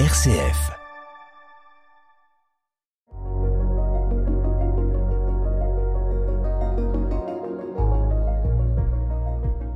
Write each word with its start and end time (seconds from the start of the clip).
RCF. 0.00 0.72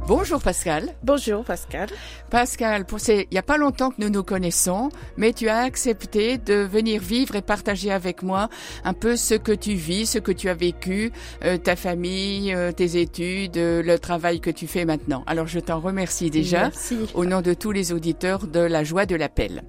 Bonjour 0.09 0.43
Pascal. 0.43 0.93
Bonjour 1.05 1.45
Pascal. 1.45 1.89
Pascal, 2.31 2.85
pour 2.85 2.99
ces, 2.99 3.29
il 3.31 3.35
n'y 3.35 3.39
a 3.39 3.45
pas 3.45 3.59
longtemps 3.59 3.91
que 3.91 4.01
nous 4.01 4.09
nous 4.11 4.25
connaissons, 4.25 4.89
mais 5.17 5.33
tu 5.33 5.49
as 5.49 5.59
accepté 5.59 6.37
de 6.37 6.55
venir 6.55 7.01
vivre 7.01 7.37
et 7.37 7.43
partager 7.43 7.93
avec 7.93 8.25
moi 8.25 8.49
un 8.83 8.95
peu 8.95 9.15
ce 9.15 9.35
que 9.35 9.53
tu 9.53 9.75
vis, 9.75 10.07
ce 10.07 10.19
que 10.19 10.33
tu 10.33 10.49
as 10.49 10.55
vécu, 10.55 11.13
euh, 11.45 11.59
ta 11.59 11.77
famille, 11.77 12.53
euh, 12.53 12.73
tes 12.73 13.01
études, 13.01 13.57
euh, 13.57 13.85
le 13.85 14.01
travail 14.01 14.41
que 14.41 14.51
tu 14.51 14.67
fais 14.67 14.85
maintenant. 14.85 15.23
Alors 15.29 15.47
je 15.47 15.61
t'en 15.61 15.79
remercie 15.79 16.31
déjà 16.31 16.63
Merci. 16.63 16.99
au 17.15 17.25
nom 17.25 17.41
de 17.41 17.55
tous 17.55 17.71
les 17.71 17.93
auditeurs 17.93 18.49
de 18.49 18.59
la 18.59 18.83
joie 18.83 19.07
de 19.07 19.15
l'appel. 19.15 19.63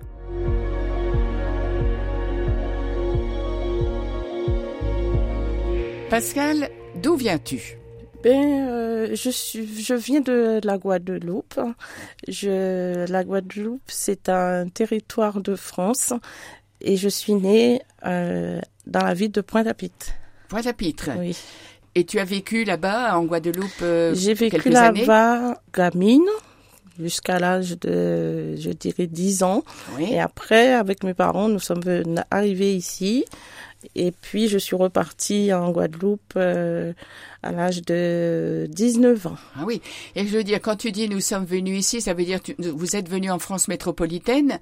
Pascal, 6.09 6.69
d'où 6.95 7.15
viens-tu? 7.15 7.77
Ben, 8.23 8.67
euh, 8.67 9.15
je 9.15 9.29
suis, 9.29 9.81
je 9.81 9.93
viens 9.93 10.21
de 10.21 10.59
la 10.63 10.77
Guadeloupe. 10.77 11.59
Je, 12.27 13.05
la 13.09 13.23
Guadeloupe, 13.23 13.83
c'est 13.87 14.27
un 14.27 14.67
territoire 14.67 15.39
de 15.39 15.55
France 15.55 16.13
et 16.81 16.97
je 16.97 17.09
suis 17.09 17.33
née 17.33 17.81
euh, 18.05 18.59
dans 18.87 19.03
la 19.03 19.13
ville 19.13 19.31
de 19.31 19.41
Pointe-à-Pitre. 19.41 20.07
Pointe-à-Pitre. 20.49 21.11
Oui. 21.17 21.37
Et 21.95 22.05
tu 22.05 22.19
as 22.19 22.25
vécu 22.25 22.63
là-bas 22.63 23.17
en 23.17 23.25
Guadeloupe 23.25 23.81
euh, 23.81 24.13
J'ai 24.15 24.33
vécu 24.33 24.69
là-bas 24.69 25.61
gamine 25.73 26.27
jusqu'à 26.99 27.39
l'âge 27.39 27.77
de, 27.79 28.55
je 28.57 28.69
dirais, 28.71 29.07
10 29.07 29.43
ans. 29.43 29.63
Oui. 29.97 30.09
Et 30.11 30.19
après, 30.19 30.73
avec 30.73 31.03
mes 31.03 31.13
parents, 31.13 31.47
nous 31.47 31.59
sommes 31.59 31.81
arrivés 32.31 32.75
ici. 32.75 33.25
Et 33.95 34.11
puis, 34.11 34.49
je 34.49 34.57
suis 34.57 34.75
repartie 34.75 35.53
en 35.53 35.71
Guadeloupe 35.71 36.33
euh, 36.35 36.91
à 37.43 37.53
l'âge 37.53 37.81
de 37.83 38.67
19 38.69 39.27
ans. 39.27 39.35
Ah 39.55 39.63
oui. 39.65 39.81
Et 40.15 40.27
je 40.27 40.35
veux 40.35 40.43
dire, 40.43 40.59
quand 40.61 40.75
tu 40.75 40.91
dis 40.91 41.07
nous 41.07 41.21
sommes 41.21 41.45
venus 41.45 41.79
ici, 41.79 42.01
ça 42.01 42.13
veut 42.13 42.25
dire 42.25 42.41
tu, 42.41 42.55
vous 42.59 42.97
êtes 42.97 43.07
venus 43.09 43.31
en 43.31 43.39
France 43.39 43.69
métropolitaine. 43.69 44.59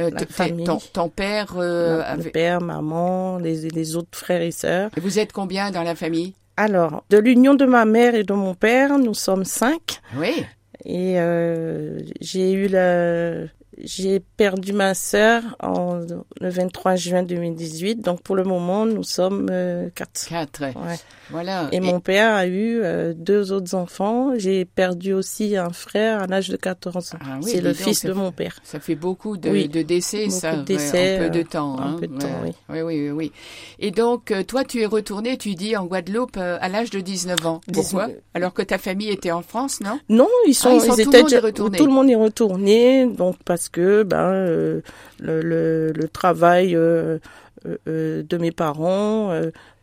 Euh, 0.00 0.10
La 0.12 0.26
famille. 0.26 0.64
Ton, 0.64 0.78
ton 0.92 1.08
père, 1.08 1.54
euh, 1.58 2.02
avait- 2.04 2.30
père, 2.30 2.60
maman, 2.60 3.38
les, 3.38 3.68
les 3.70 3.94
autres 3.94 4.18
frères 4.18 4.42
et 4.42 4.50
sœurs. 4.50 4.90
et 4.96 5.00
vous 5.00 5.20
êtes 5.20 5.30
combien 5.32 5.70
dans 5.70 5.84
la 5.84 5.94
famille? 5.94 6.34
Alors, 6.56 7.04
de 7.08 7.18
l'union 7.18 7.54
de 7.54 7.64
ma 7.66 7.84
mère 7.84 8.16
et 8.16 8.24
de 8.24 8.32
mon 8.34 8.54
père, 8.54 8.98
nous 8.98 9.14
sommes 9.14 9.44
cinq. 9.44 10.00
Oui. 10.18 10.44
Et 10.84 11.20
euh, 11.20 12.00
j'ai 12.20 12.52
eu 12.52 12.68
la... 12.68 13.46
J'ai 13.84 14.20
perdu 14.20 14.72
ma 14.72 14.94
sœur 14.94 15.42
en, 15.62 16.00
le 16.40 16.48
23 16.50 16.96
juin 16.96 17.22
2018. 17.22 17.96
Donc, 18.02 18.22
pour 18.22 18.36
le 18.36 18.44
moment, 18.44 18.86
nous 18.86 19.02
sommes 19.04 19.48
euh, 19.50 19.88
quatre. 19.94 20.26
Quatre. 20.28 20.62
Ouais. 20.62 20.96
Voilà. 21.30 21.68
Et 21.72 21.80
mon 21.80 22.00
père 22.00 22.34
a 22.34 22.46
eu 22.46 22.80
euh, 22.82 23.14
deux 23.16 23.52
autres 23.52 23.74
enfants. 23.74 24.32
J'ai 24.36 24.64
perdu 24.64 25.12
aussi 25.12 25.56
un 25.56 25.70
frère 25.70 26.22
à 26.22 26.26
l'âge 26.26 26.48
de 26.48 26.56
14 26.56 27.14
ans. 27.14 27.18
Ah 27.20 27.38
oui, 27.42 27.50
C'est 27.52 27.60
le 27.60 27.72
donc, 27.72 27.76
fils 27.82 28.02
de 28.04 28.12
fait- 28.12 28.18
mon 28.18 28.32
père. 28.32 28.58
Ça 28.64 28.80
fait 28.80 28.94
beaucoup 28.96 29.36
de, 29.36 29.48
Oui. 29.48 29.68
de 29.68 29.82
décès, 29.82 30.26
Beaucoup 30.26 30.38
ça, 30.40 30.56
de 30.56 30.62
décès, 30.62 31.16
en 31.16 31.24
peu 31.24 31.30
de 31.30 31.38
euh, 31.40 31.44
temps. 31.44 31.74
en 31.74 31.80
hein, 31.80 31.96
peu 32.00 32.06
de 32.06 32.12
ouais. 32.14 32.18
temps, 32.18 32.28
oui. 32.42 32.52
oui, 32.68 32.80
oui, 32.82 33.10
oui. 33.10 33.32
Et 33.78 33.90
donc, 33.92 34.30
euh, 34.30 34.42
toi, 34.42 34.64
tu 34.64 34.80
es 34.82 34.86
retourné, 34.86 35.36
tu 35.38 35.54
dis, 35.54 35.76
en 35.76 35.86
Guadeloupe 35.86 36.36
à 36.36 36.68
l'âge 36.68 36.90
de 36.90 37.00
19 37.00 37.46
ans. 37.46 37.60
Pourquoi? 37.72 38.06
19. 38.08 38.22
Alors 38.34 38.52
que 38.54 38.62
ta 38.62 38.78
famille 38.78 39.10
était 39.10 39.30
en 39.30 39.42
France, 39.42 39.80
non? 39.80 39.98
Non, 40.08 40.28
ils 40.46 40.54
sont, 40.54 40.70
Ah, 40.70 40.74
ils 40.74 40.80
sont- 40.80 40.96
tout 40.96 41.10
le 41.12 41.18
monde 41.22 41.32
est 41.32 41.38
retourné. 41.38 41.78
tout 41.78 41.86
le 41.86 41.92
monde 41.92 42.10
est 42.10 42.14
retourné, 42.16 43.06
donc 43.06 43.36
parce 43.44 43.68
que 43.72 44.02
ben 44.02 44.18
euh, 44.32 44.80
le, 45.20 45.40
le, 45.42 45.92
le 45.92 46.08
travail 46.08 46.74
euh, 46.76 47.18
euh, 47.88 48.22
de 48.22 48.36
mes 48.38 48.52
parents, 48.52 49.32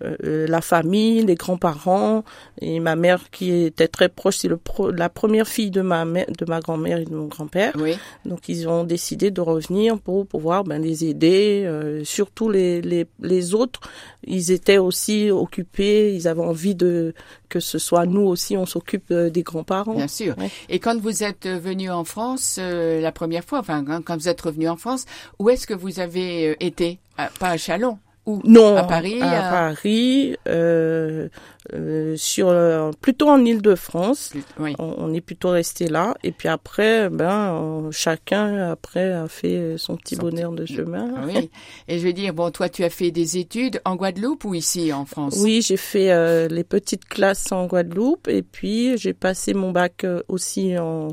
euh, 0.04 0.16
euh, 0.24 0.48
la 0.48 0.62
famille, 0.62 1.24
les 1.26 1.36
grands-parents 1.36 2.24
et 2.62 2.80
ma 2.80 2.96
mère 2.96 3.30
qui 3.32 3.52
était 3.52 3.88
très 3.88 4.10
proche, 4.10 4.38
c'est 4.38 4.56
pro- 4.56 4.92
la 4.92 5.10
première 5.10 5.48
fille 5.48 5.72
de 5.72 5.82
ma 5.82 6.06
mère, 6.06 6.26
de 6.38 6.46
ma 6.46 6.60
grand-mère 6.60 7.00
et 7.00 7.06
de 7.06 7.14
mon 7.16 7.26
grand-père. 7.26 7.74
Oui. 7.80 7.96
Donc 8.26 8.48
ils 8.50 8.68
ont 8.68 8.84
décidé 8.84 9.32
de 9.32 9.42
revenir 9.42 10.00
pour 10.00 10.28
pouvoir 10.28 10.64
ben, 10.64 10.82
les 10.82 11.06
aider. 11.06 11.64
euh, 11.66 12.04
surtout 12.04 12.50
les, 12.50 12.82
les, 12.82 13.08
les 13.22 13.54
autres, 13.54 13.80
ils 14.24 14.52
étaient 14.52 14.78
aussi 14.78 15.32
occupés. 15.32 16.14
Ils 16.16 16.28
avaient 16.28 16.42
envie 16.42 16.76
de 16.76 17.14
que 17.50 17.60
ce 17.60 17.80
soit 17.80 18.06
nous 18.06 18.22
aussi, 18.28 18.58
on 18.58 18.66
s'occupe 18.66 19.10
euh, 19.12 19.30
des 19.30 19.42
grands-parents. 19.44 19.96
Bien 19.96 20.08
sûr. 20.08 20.38
Ouais. 20.38 20.52
Et 20.70 20.80
quand 20.80 21.00
vous 21.00 21.24
êtes 21.24 21.48
venu 21.48 21.90
en 21.90 22.04
France 22.04 22.58
euh, 22.60 23.00
la 23.02 23.12
première 23.12 23.44
fois, 23.44 23.60
enfin 23.60 23.84
quand- 24.06 24.18
vous 24.18 24.28
êtes 24.30 24.42
revenu 24.42 24.68
en 24.70 24.76
France, 24.78 25.06
où 25.40 25.50
est-ce 25.50 25.66
que 25.66 25.74
vous 25.74 26.00
avez 26.00 26.56
été? 26.66 27.00
À- 27.18 27.30
Pas 27.40 27.50
à 27.50 27.58
Chalon 27.58 27.98
Où 28.28 28.42
Non, 28.44 28.76
À 28.76 28.84
Paris, 28.84 29.22
à 29.22 29.48
à- 29.48 29.52
Paris, 29.52 30.36
euh, 30.50 31.30
euh, 31.74 32.16
sur 32.18 32.50
euh, 32.50 32.92
plutôt 33.02 33.30
en 33.30 33.44
Île-de-France. 33.44 34.34
Oui. 34.60 34.76
On, 34.80 34.94
on 34.98 35.14
est 35.14 35.22
plutôt 35.22 35.50
resté 35.50 35.88
là. 35.88 36.14
Et 36.24 36.32
puis 36.34 36.50
après, 36.50 37.10
ben 37.10 37.54
on- 37.54 37.90
chacun 37.92 38.70
après 38.70 39.12
a 39.14 39.28
fait 39.30 39.76
son 39.78 39.96
petit 39.96 40.16
Son 40.16 40.22
bonheur 40.24 40.52
de 40.52 40.66
chemin. 40.66 41.10
Oui. 41.26 41.50
Et 41.88 42.00
je 42.00 42.06
veux 42.06 42.14
dire, 42.14 42.34
bon, 42.34 42.52
toi, 42.52 42.68
tu 42.70 42.84
as 42.84 42.90
fait 42.90 43.12
des 43.12 43.38
études 43.38 43.82
en 43.86 43.96
Guadeloupe 43.96 44.44
ou 44.44 44.54
ici 44.54 44.92
en 44.92 45.06
France? 45.06 45.38
Oui, 45.42 45.62
j'ai 45.62 45.78
fait 45.78 46.12
euh, 46.12 46.48
les 46.50 46.66
petites 46.66 47.06
classes 47.06 47.52
en 47.54 47.66
Guadeloupe 47.66 48.28
et 48.28 48.42
puis 48.44 48.98
j'ai 48.98 49.14
passé 49.14 49.54
mon 49.54 49.72
bac 49.72 50.04
euh, 50.04 50.22
aussi 50.28 50.78
en, 50.78 51.10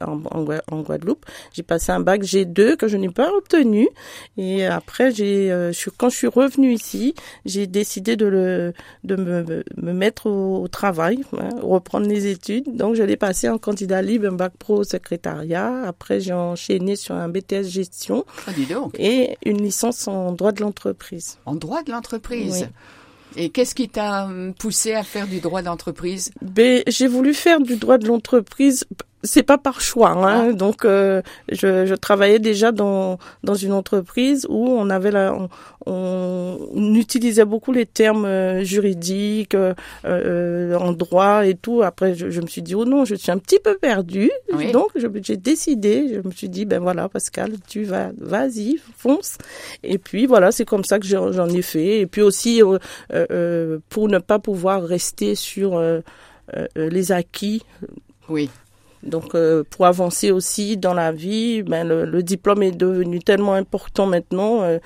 en, 0.00 0.20
en 0.30 0.44
Gua- 0.44 0.62
en 0.70 0.80
Guadeloupe. 0.82 1.24
J'ai 1.52 1.62
passé 1.62 1.92
un 1.92 2.00
bac 2.00 2.22
G2 2.22 2.76
que 2.76 2.88
je 2.88 2.96
n'ai 2.96 3.08
pas 3.08 3.30
obtenu 3.32 3.88
et 4.36 4.66
après 4.66 5.10
j'ai 5.12 5.50
euh, 5.50 5.72
quand 5.98 6.08
je 6.10 6.16
suis 6.16 6.26
revenue 6.26 6.72
ici, 6.72 7.14
j'ai 7.44 7.66
décidé 7.66 8.16
de 8.16 8.26
le 8.26 8.72
de 9.04 9.16
me, 9.16 9.42
me- 9.42 9.64
me 9.76 9.92
mettre 9.92 10.26
au, 10.26 10.62
au 10.62 10.68
travail, 10.68 11.24
hein, 11.38 11.48
reprendre 11.62 12.06
les 12.06 12.26
études. 12.26 12.76
Donc 12.76 12.94
je 12.94 13.02
l'ai 13.02 13.16
passé 13.16 13.48
en 13.48 13.58
candidat 13.58 14.02
libre, 14.02 14.26
un 14.28 14.32
bac 14.32 14.52
pro 14.58 14.78
au 14.78 14.84
secrétariat. 14.84 15.82
Après 15.86 16.20
j'ai 16.20 16.32
enchaîné 16.32 16.96
sur 16.96 17.14
un 17.14 17.28
BTS 17.28 17.64
gestion 17.68 18.24
Ah, 18.46 18.52
dis 18.52 18.66
donc, 18.66 18.94
et 18.98 19.36
une 19.44 19.62
licence 19.62 20.06
en 20.08 20.32
droit 20.32 20.52
de 20.52 20.60
l'entreprise. 20.60 21.38
en 21.46 21.54
droit 21.54 21.82
de 21.82 21.90
l'entreprise. 21.92 22.62
Oui. 22.62 22.68
Et 23.36 23.50
qu'est-ce 23.50 23.76
qui 23.76 23.88
t'a 23.88 24.28
poussé 24.58 24.92
à 24.94 25.04
faire 25.04 25.28
du 25.28 25.38
droit 25.38 25.62
d'entreprise? 25.62 26.32
Ben, 26.42 26.82
j'ai 26.88 27.06
voulu 27.06 27.32
faire 27.32 27.60
du 27.60 27.76
droit 27.76 27.96
de 27.96 28.08
l'entreprise. 28.08 28.84
C'est 29.22 29.42
pas 29.42 29.58
par 29.58 29.80
choix, 29.82 30.12
hein. 30.12 30.48
Ah. 30.48 30.52
Donc, 30.52 30.84
euh, 30.84 31.20
je, 31.50 31.84
je 31.84 31.94
travaillais 31.94 32.38
déjà 32.38 32.72
dans 32.72 33.18
dans 33.44 33.54
une 33.54 33.72
entreprise 33.72 34.46
où 34.48 34.68
on 34.68 34.88
avait 34.88 35.10
la, 35.10 35.34
on, 35.34 35.48
on 36.74 36.94
utilisait 36.94 37.44
beaucoup 37.44 37.72
les 37.72 37.84
termes 37.84 38.24
euh, 38.24 38.64
juridiques, 38.64 39.54
euh, 39.54 39.74
euh, 40.06 40.74
en 40.76 40.92
droit 40.92 41.46
et 41.46 41.54
tout. 41.54 41.82
Après, 41.82 42.14
je, 42.14 42.30
je 42.30 42.40
me 42.40 42.46
suis 42.46 42.62
dit 42.62 42.74
oh 42.74 42.86
non, 42.86 43.04
je 43.04 43.14
suis 43.14 43.30
un 43.30 43.38
petit 43.38 43.58
peu 43.62 43.76
perdue. 43.76 44.30
Oui. 44.54 44.72
Donc, 44.72 44.88
j'ai 44.96 45.36
décidé. 45.36 46.14
Je 46.14 46.26
me 46.26 46.32
suis 46.32 46.48
dit 46.48 46.64
ben 46.64 46.80
voilà, 46.80 47.08
Pascal, 47.08 47.52
tu 47.68 47.84
vas, 47.84 48.12
vas-y, 48.18 48.78
fonce. 48.96 49.36
Et 49.82 49.98
puis 49.98 50.26
voilà, 50.26 50.50
c'est 50.50 50.64
comme 50.64 50.84
ça 50.84 50.98
que 50.98 51.06
j'en 51.06 51.48
ai 51.48 51.62
fait. 51.62 52.00
Et 52.00 52.06
puis 52.06 52.22
aussi 52.22 52.62
euh, 52.62 52.78
euh, 53.12 53.78
pour 53.90 54.08
ne 54.08 54.18
pas 54.18 54.38
pouvoir 54.38 54.82
rester 54.82 55.34
sur 55.34 55.76
euh, 55.76 56.00
euh, 56.56 56.66
euh, 56.78 56.88
les 56.88 57.12
acquis. 57.12 57.62
Oui. 58.28 58.48
Donc, 59.02 59.34
euh, 59.34 59.64
pour 59.70 59.86
avancer 59.86 60.30
aussi 60.30 60.76
dans 60.76 60.94
la 60.94 61.10
vie, 61.12 61.62
ben, 61.62 61.86
le, 61.86 62.04
le 62.04 62.22
diplôme 62.22 62.62
est 62.62 62.72
devenu 62.72 63.18
tellement 63.20 63.54
important 63.54 64.06
maintenant. 64.06 64.62
euh, 64.62 64.78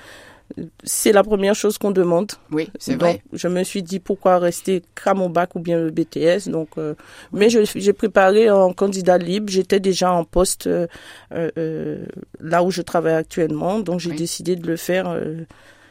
c'est 0.83 1.11
la 1.11 1.23
première 1.23 1.55
chose 1.55 1.79
qu'on 1.79 1.89
demande. 1.89 2.31
Oui, 2.51 2.69
c'est 2.79 2.95
vrai. 2.95 3.23
je 3.33 3.47
me 3.47 3.63
suis 3.63 3.81
dit 3.81 3.99
pourquoi 3.99 4.37
rester 4.37 4.83
qu'à 4.93 5.15
mon 5.15 5.27
bac 5.27 5.55
ou 5.55 5.59
bien 5.59 5.79
le 5.79 5.89
BTS. 5.89 6.49
Donc, 6.49 6.69
euh, 6.77 6.93
mais 7.33 7.47
j'ai 7.49 7.93
préparé 7.93 8.51
en 8.51 8.71
candidat 8.71 9.17
libre. 9.17 9.49
J'étais 9.49 9.79
déjà 9.79 10.11
en 10.13 10.23
poste 10.23 10.67
euh, 10.67 10.85
euh, 11.33 12.05
là 12.39 12.61
où 12.63 12.69
je 12.69 12.83
travaille 12.83 13.15
actuellement. 13.15 13.79
Donc, 13.79 13.99
j'ai 13.99 14.11
Oui. 14.11 14.17
décidé 14.17 14.55
de 14.55 14.67
le 14.67 14.77
faire 14.77 15.09
euh, 15.09 15.45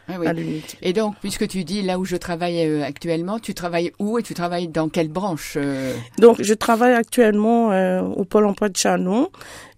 Ah 0.07 0.13
oui. 0.19 0.27
à 0.27 0.33
l'unité. 0.33 0.77
Et 0.81 0.93
donc, 0.93 1.15
puisque 1.19 1.47
tu 1.47 1.63
dis 1.63 1.81
là 1.81 1.97
où 1.97 2.05
je 2.05 2.15
travaille 2.15 2.65
euh, 2.65 2.83
actuellement, 2.83 3.39
tu 3.39 3.53
travailles 3.53 3.91
où 3.99 4.19
et 4.19 4.23
tu 4.23 4.33
travailles 4.33 4.67
dans 4.67 4.89
quelle 4.89 5.07
branche 5.07 5.53
euh? 5.57 5.93
Donc, 6.19 6.41
je 6.41 6.53
travaille 6.53 6.93
actuellement 6.93 7.71
euh, 7.71 8.01
au 8.01 8.23
Pôle 8.23 8.45
emploi 8.45 8.69
de 8.69 8.77
Chalon. 8.77 9.29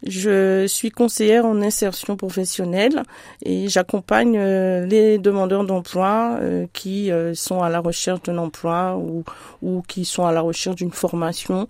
Je 0.05 0.67
suis 0.67 0.91
conseillère 0.91 1.45
en 1.45 1.59
insertion 1.61 2.17
professionnelle 2.17 3.01
et 3.43 3.67
j'accompagne 3.67 4.37
euh, 4.37 4.85
les 4.85 5.17
demandeurs 5.17 5.63
d'emploi 5.65 6.37
euh, 6.39 6.67
qui 6.71 7.11
euh, 7.11 7.33
sont 7.33 7.63
à 7.63 7.69
la 7.69 7.79
recherche 7.79 8.21
d'un 8.21 8.37
emploi 8.37 8.95
ou, 8.95 9.23
ou 9.63 9.81
qui 9.87 10.05
sont 10.05 10.25
à 10.27 10.31
la 10.31 10.41
recherche 10.41 10.75
d'une 10.75 10.91
formation 10.91 11.65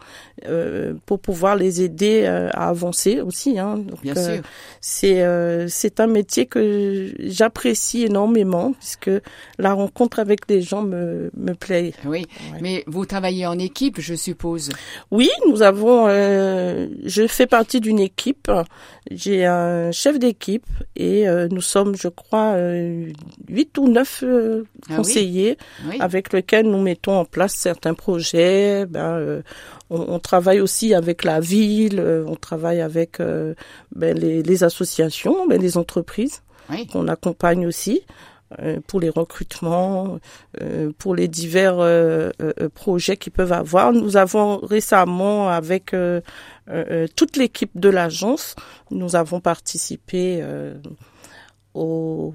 euh, 0.46 0.94
pour 1.06 1.20
pouvoir 1.20 1.56
les 1.56 1.82
aider 1.82 2.26
à 2.26 2.68
avancer 2.68 3.22
aussi. 3.22 3.58
Hein. 3.60 3.78
Donc, 3.78 4.02
Bien 4.02 4.16
sûr. 4.16 4.42
c'est 4.82 5.22
euh, 5.24 5.68
c'est 5.70 6.02
un 6.02 6.08
métier 6.08 6.48
que 6.48 7.14
j'apprécie 7.20 8.04
énormément 8.04 8.74
puisque 8.74 9.12
la 9.58 9.74
rencontre 9.74 10.20
avec 10.20 10.42
les 10.50 10.62
gens 10.62 10.82
me, 10.82 11.32
me 11.38 11.54
plaît. 11.54 11.94
Oui. 12.04 12.26
Ouais. 12.52 12.60
Mais 12.62 12.84
vous 12.88 13.06
travaillez 13.06 13.46
en 13.46 13.58
équipe, 13.58 14.02
je 14.02 14.16
suppose. 14.16 14.70
Oui, 15.12 15.30
nous 15.48 15.62
avons. 15.62 16.08
Euh, 16.10 16.88
je 17.06 17.26
fais 17.26 17.48
partie 17.48 17.80
d'une 17.80 18.00
équipe 18.00 18.17
équipe. 18.18 18.52
J'ai 19.12 19.46
un 19.46 19.92
chef 19.92 20.18
d'équipe 20.20 20.66
et 20.96 21.28
euh, 21.28 21.48
nous 21.52 21.62
sommes, 21.62 21.96
je 21.96 22.08
crois, 22.08 22.54
euh, 22.56 23.12
huit 23.48 23.78
ou 23.78 23.88
neuf 23.88 24.24
euh, 24.24 24.64
Ah 24.66 24.86
oui. 24.90 24.96
conseillers 24.98 25.58
Oui. 25.88 25.98
avec 26.00 26.34
lesquels 26.34 26.66
nous 26.70 26.82
mettons 26.82 27.14
en 27.20 27.26
place 27.26 27.54
certains 27.54 27.94
projets. 27.94 28.86
Ben, 28.88 29.44
on, 29.90 30.00
on 30.16 30.20
travaille 30.20 30.60
aussi 30.62 30.94
avec 30.94 31.24
la 31.24 31.40
ville, 31.40 32.04
on 32.28 32.36
travaille 32.36 32.82
avec 32.82 33.20
ben, 33.20 34.18
les, 34.18 34.42
les 34.44 34.64
associations, 34.64 35.48
ben, 35.48 35.62
les 35.62 35.78
entreprises 35.78 36.42
Oui. 36.72 36.88
qu'on 36.88 37.08
accompagne 37.08 37.66
aussi 37.68 38.02
pour 38.88 39.00
les 39.02 39.10
recrutements, 39.10 40.20
euh, 40.62 40.92
pour 40.98 41.16
les 41.16 41.28
divers 41.28 41.80
euh, 41.80 42.32
euh, 42.42 42.54
euh, 42.62 42.70
projets 42.70 43.18
qu'ils 43.18 43.34
peuvent 43.34 43.52
avoir. 43.52 43.92
Nous 43.92 44.16
avons 44.18 44.58
récemment, 44.60 45.50
avec 45.50 45.94
euh, 45.94 46.22
euh, 46.70 46.86
euh, 46.90 47.08
toute 47.16 47.36
l'équipe 47.38 47.72
de 47.76 47.90
l'agence, 47.90 48.56
nous 48.90 49.16
avons 49.18 49.40
participé 49.42 50.40
euh, 50.42 50.76
au 51.74 52.34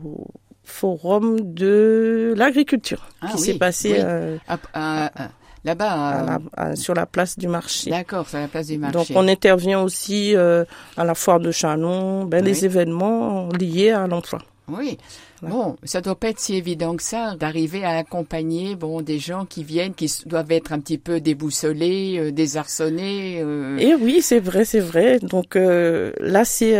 forum 0.64 1.40
de 1.54 2.34
l'agriculture 2.36 3.08
Ah 3.20 3.28
qui 3.28 3.34
oui, 3.40 3.46
s'est 3.46 3.54
passé 3.58 3.92
oui. 3.92 3.98
euh, 4.02 4.36
Ah, 4.48 4.58
ah, 4.74 5.10
ah, 5.16 5.28
Là-bas. 5.64 6.24
euh, 6.34 6.38
à- 6.56 6.76
sur 6.76 6.92
la 6.94 7.06
place 7.06 7.38
du 7.38 7.46
marché. 7.48 7.90
D'accord, 7.90 8.28
sur 8.28 8.38
la 8.38 8.48
place 8.48 8.66
du 8.66 8.78
marché. 8.78 8.96
Donc 8.98 9.06
on 9.14 9.28
intervient 9.28 9.80
aussi 9.80 10.34
euh, 10.36 10.64
à 10.96 11.04
la 11.04 11.14
foire 11.14 11.38
de 11.40 11.50
Chalon, 11.52 12.24
ben, 12.24 12.42
Oui. 12.44 12.50
les 12.50 12.64
événements 12.64 13.48
liés 13.50 13.90
à 13.90 14.06
l'emploi. 14.08 14.40
Oui. 14.68 14.96
Voilà. 15.40 15.54
Bon, 15.54 15.76
ça 15.82 16.00
doit 16.00 16.14
pas 16.14 16.28
être 16.28 16.38
si 16.38 16.54
évident 16.54 16.94
que 16.96 17.02
ça 17.02 17.34
d'arriver 17.36 17.84
à 17.84 17.96
accompagner 17.96 18.76
bon 18.76 19.02
des 19.02 19.18
gens 19.18 19.44
qui 19.44 19.64
viennent, 19.64 19.92
qui 19.92 20.10
doivent 20.24 20.52
être 20.52 20.72
un 20.72 20.78
petit 20.80 20.98
peu 20.98 21.20
déboussolés, 21.20 22.16
euh, 22.18 22.30
désarçonnés. 22.30 23.40
euh, 23.42 23.76
Et 23.78 23.94
oui, 23.94 24.22
c'est 24.22 24.38
vrai, 24.38 24.64
c'est 24.64 24.80
vrai. 24.80 25.18
Donc 25.18 25.56
euh, 25.56 26.12
là, 26.20 26.44
c'est 26.44 26.76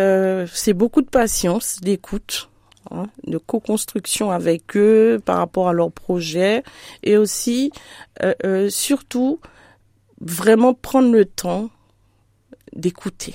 c'est 0.55 0.75
beaucoup 0.75 1.03
de 1.03 1.09
patience, 1.09 1.81
d'écoute, 1.81 2.51
hein, 2.93 3.07
de 3.27 3.37
co-construction 3.37 4.31
avec 4.31 4.77
eux 4.77 5.21
par 5.25 5.39
rapport 5.39 5.69
à 5.69 5.73
leurs 5.73 5.93
projets, 5.93 6.63
et 7.03 7.17
aussi, 7.17 7.73
surtout, 8.69 9.41
vraiment 10.21 10.73
prendre 10.73 11.11
le 11.13 11.25
temps 11.25 11.69
d'écouter. 12.75 13.35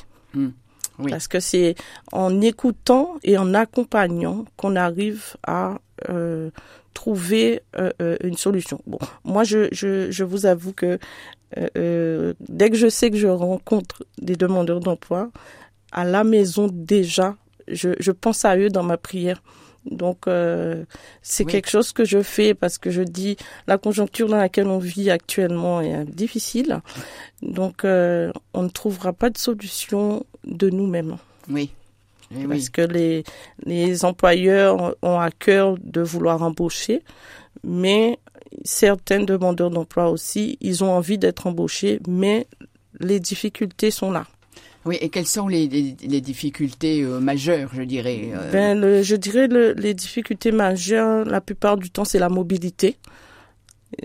Oui. 0.99 1.11
Parce 1.11 1.27
que 1.27 1.39
c'est 1.39 1.75
en 2.11 2.41
écoutant 2.41 3.15
et 3.23 3.37
en 3.37 3.53
accompagnant 3.53 4.45
qu'on 4.57 4.75
arrive 4.75 5.35
à 5.45 5.77
euh, 6.09 6.49
trouver 6.93 7.61
euh, 7.79 7.91
euh, 8.01 8.17
une 8.23 8.37
solution. 8.37 8.79
Bon, 8.87 8.97
moi, 9.23 9.43
je, 9.43 9.67
je, 9.71 10.09
je 10.11 10.23
vous 10.23 10.45
avoue 10.45 10.73
que 10.73 10.97
euh, 11.57 11.67
euh, 11.77 12.33
dès 12.49 12.69
que 12.69 12.75
je 12.75 12.89
sais 12.89 13.09
que 13.11 13.17
je 13.17 13.27
rencontre 13.27 14.03
des 14.19 14.35
demandeurs 14.35 14.79
d'emploi, 14.79 15.29
à 15.91 16.03
la 16.03 16.23
maison 16.23 16.67
déjà, 16.71 17.35
je, 17.67 17.89
je 17.99 18.11
pense 18.11 18.43
à 18.45 18.57
eux 18.57 18.69
dans 18.69 18.83
ma 18.83 18.97
prière. 18.97 19.41
Donc, 19.85 20.27
euh, 20.27 20.83
c'est 21.21 21.45
Oui. 21.45 21.51
quelque 21.53 21.69
chose 21.69 21.93
que 21.93 22.03
je 22.03 22.21
fais 22.21 22.53
parce 22.53 22.77
que 22.77 22.89
je 22.89 23.03
dis 23.03 23.37
la 23.67 23.77
conjoncture 23.77 24.27
dans 24.27 24.35
laquelle 24.35 24.67
on 24.67 24.79
vit 24.79 25.09
actuellement 25.09 25.79
est 25.79 26.03
difficile. 26.03 26.81
Donc, 27.41 27.85
euh, 27.85 28.31
on 28.53 28.63
ne 28.63 28.69
trouvera 28.69 29.13
pas 29.13 29.29
de 29.29 29.37
solution 29.37 30.25
de 30.47 30.69
nous-mêmes. 30.69 31.17
Oui. 31.49 31.69
Eh 32.31 32.39
oui. 32.39 32.47
Parce 32.47 32.69
que 32.69 32.81
les, 32.81 33.23
les 33.65 34.03
employeurs 34.03 34.95
ont 35.01 35.19
à 35.19 35.29
cœur 35.31 35.77
de 35.83 36.01
vouloir 36.01 36.41
embaucher, 36.41 37.03
mais 37.63 38.17
certains 38.65 39.23
demandeurs 39.23 39.69
d'emploi 39.69 40.09
aussi, 40.09 40.57
ils 40.61 40.83
ont 40.83 40.91
envie 40.91 41.17
d'être 41.17 41.47
embauchés, 41.47 41.99
mais 42.07 42.47
les 42.99 43.19
difficultés 43.19 43.91
sont 43.91 44.11
là. 44.11 44.25
Oui. 44.85 44.97
Et 45.01 45.09
quelles 45.09 45.27
sont 45.27 45.47
les, 45.49 45.67
les, 45.67 45.95
les 46.01 46.21
difficultés 46.21 47.01
euh, 47.03 47.19
majeures, 47.19 47.69
je 47.73 47.81
dirais 47.83 48.29
euh, 48.33 48.51
Ben, 48.51 48.79
le- 48.79 49.03
je 49.03 49.15
dirais 49.17 49.47
le, 49.47 49.73
les 49.73 49.93
difficultés 49.93 50.51
majeures, 50.53 51.25
la 51.25 51.41
plupart 51.41 51.75
du 51.77 51.89
temps, 51.91 52.05
c'est 52.05 52.19
la 52.19 52.29
mobilité. 52.29 52.97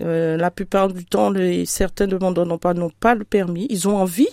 Euh, 0.00 0.36
la 0.36 0.50
plupart 0.50 0.88
du 0.92 1.04
temps, 1.04 1.30
les, 1.30 1.66
certains 1.66 2.06
demandeurs 2.06 2.46
d'emploi 2.46 2.74
n'ont 2.74 2.90
pas 2.90 3.14
le 3.14 3.24
permis. 3.24 3.66
Ils 3.70 3.88
ont 3.88 3.96
envie, 3.96 4.28